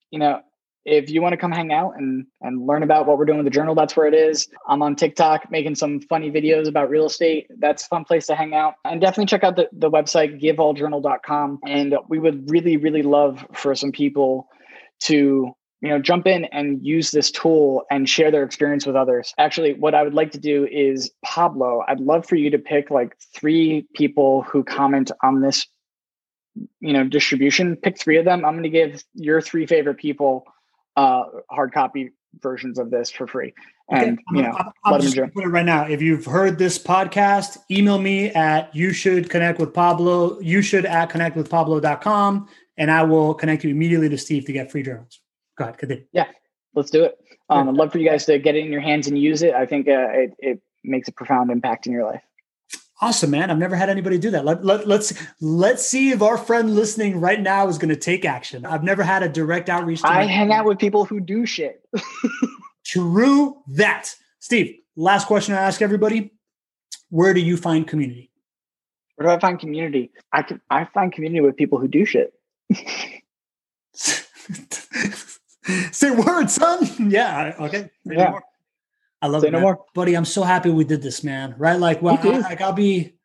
[0.09, 0.41] you know
[0.85, 3.45] if you want to come hang out and and learn about what we're doing with
[3.45, 4.47] the journal, that's where it is.
[4.67, 7.47] I'm on TikTok making some funny videos about real estate.
[7.57, 8.75] That's a fun place to hang out.
[8.85, 11.59] And definitely check out the, the website, givealljournal.com.
[11.67, 14.47] And we would really, really love for some people
[15.01, 19.33] to you know jump in and use this tool and share their experience with others
[19.37, 22.89] actually what i would like to do is pablo i'd love for you to pick
[22.89, 25.67] like three people who comment on this
[26.79, 30.45] you know distribution pick three of them i'm going to give your three favorite people
[30.95, 33.53] uh, hard copy versions of this for free.
[33.89, 34.23] And okay.
[34.33, 34.51] you know,
[34.83, 35.85] I'm, I'm just put it right now.
[35.85, 40.39] If you've heard this podcast, email me at you should connect with Pablo.
[40.39, 44.53] You should at connect with Pablo.com and I will connect you immediately to Steve to
[44.53, 45.19] get free journals.
[45.57, 46.05] Go ahead, continue.
[46.11, 46.27] Yeah,
[46.73, 47.17] let's do it.
[47.49, 49.53] Um, I'd love for you guys to get it in your hands and use it.
[49.53, 52.23] I think uh, it, it makes a profound impact in your life.
[53.01, 53.51] Awesome, man.
[53.51, 54.45] I've never had anybody do that.
[54.45, 58.23] Let, let, let's let's see if our friend listening right now is going to take
[58.23, 58.65] action.
[58.65, 60.01] I've never had a direct outreach.
[60.03, 61.85] I hang out with people who do shit.
[62.85, 64.15] True that.
[64.39, 66.31] Steve, last question I ask everybody.
[67.09, 68.31] Where do you find community?
[69.15, 70.11] Where do I find community?
[70.31, 72.33] I can I find community with people who do shit.
[75.91, 76.87] Say words, son.
[77.09, 77.55] Yeah.
[77.59, 77.89] Okay.
[78.05, 78.39] Yeah.
[79.25, 79.63] I love Say it, no man.
[79.63, 79.85] more.
[79.93, 80.15] buddy.
[80.15, 81.55] I'm so happy we did this, man.
[81.57, 81.79] Right?
[81.79, 83.15] Like, well, I, like I'll be,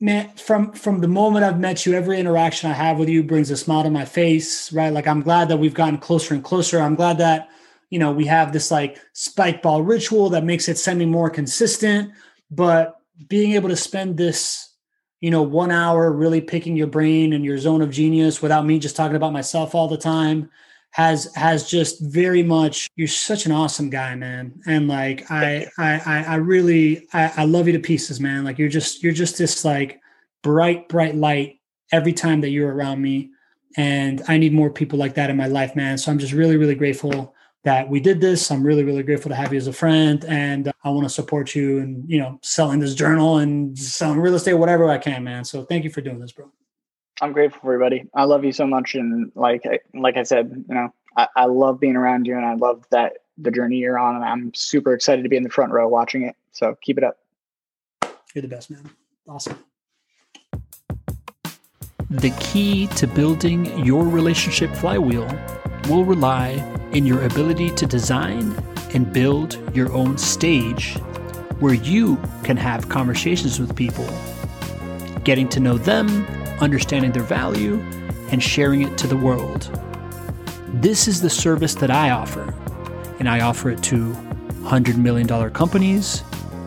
[0.00, 0.30] man.
[0.36, 3.56] From from the moment I've met you, every interaction I have with you brings a
[3.56, 4.72] smile to my face.
[4.72, 4.92] Right?
[4.92, 6.80] Like, I'm glad that we've gotten closer and closer.
[6.80, 7.48] I'm glad that
[7.90, 12.12] you know we have this like spike ball ritual that makes it semi more consistent.
[12.50, 12.96] But
[13.28, 14.74] being able to spend this,
[15.20, 18.78] you know, one hour really picking your brain and your zone of genius without me
[18.78, 20.50] just talking about myself all the time
[20.92, 24.60] has has just very much you're such an awesome guy man.
[24.66, 28.44] And like i i i I really I, I love you to pieces man.
[28.44, 30.00] Like you're just you're just this like
[30.42, 31.60] bright bright light
[31.92, 33.30] every time that you're around me.
[33.76, 35.96] And i need more people like that in my life man.
[35.96, 38.50] So i'm just really really grateful that we did this.
[38.50, 40.24] I'm really really grateful to have you as a friend.
[40.24, 44.18] And uh, i want to support you and you know selling this journal and selling
[44.18, 45.44] real estate whatever i can man.
[45.44, 46.50] So thank you for doing this bro
[47.20, 48.08] I'm grateful for everybody.
[48.14, 51.44] I love you so much, and like I- like I said, you know, I, I
[51.46, 54.94] love being around you, and I love that the journey you're on, and I'm super
[54.94, 56.36] excited to be in the front row watching it.
[56.52, 57.18] So keep it up.
[58.34, 58.90] you're the best man
[59.28, 59.58] awesome
[62.10, 65.28] The key to building your relationship flywheel
[65.88, 66.48] will rely
[66.92, 68.52] in your ability to design
[68.94, 70.96] and build your own stage
[71.60, 74.08] where you can have conversations with people,
[75.22, 76.26] getting to know them,
[76.60, 77.80] understanding their value,
[78.30, 79.70] and sharing it to the world.
[80.74, 82.54] This is the service that I offer,
[83.18, 84.12] and I offer it to
[84.62, 86.20] $100 million companies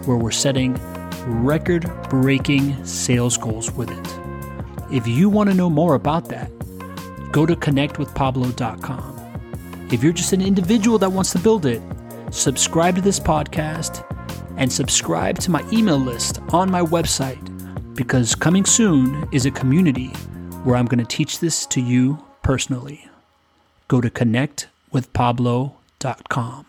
[0.06, 0.78] where we're setting
[1.26, 4.20] record breaking sales goals with it.
[4.92, 6.52] If you want to know more about that,
[7.32, 9.90] go to connectwithpablo.com.
[9.92, 11.82] If you're just an individual that wants to build it,
[12.32, 14.06] subscribe to this podcast
[14.58, 17.53] and subscribe to my email list on my website
[17.96, 20.08] because coming soon is a community
[20.64, 23.08] where I'm going to teach this to you personally.
[23.88, 26.66] Go to connectwithpablo.com.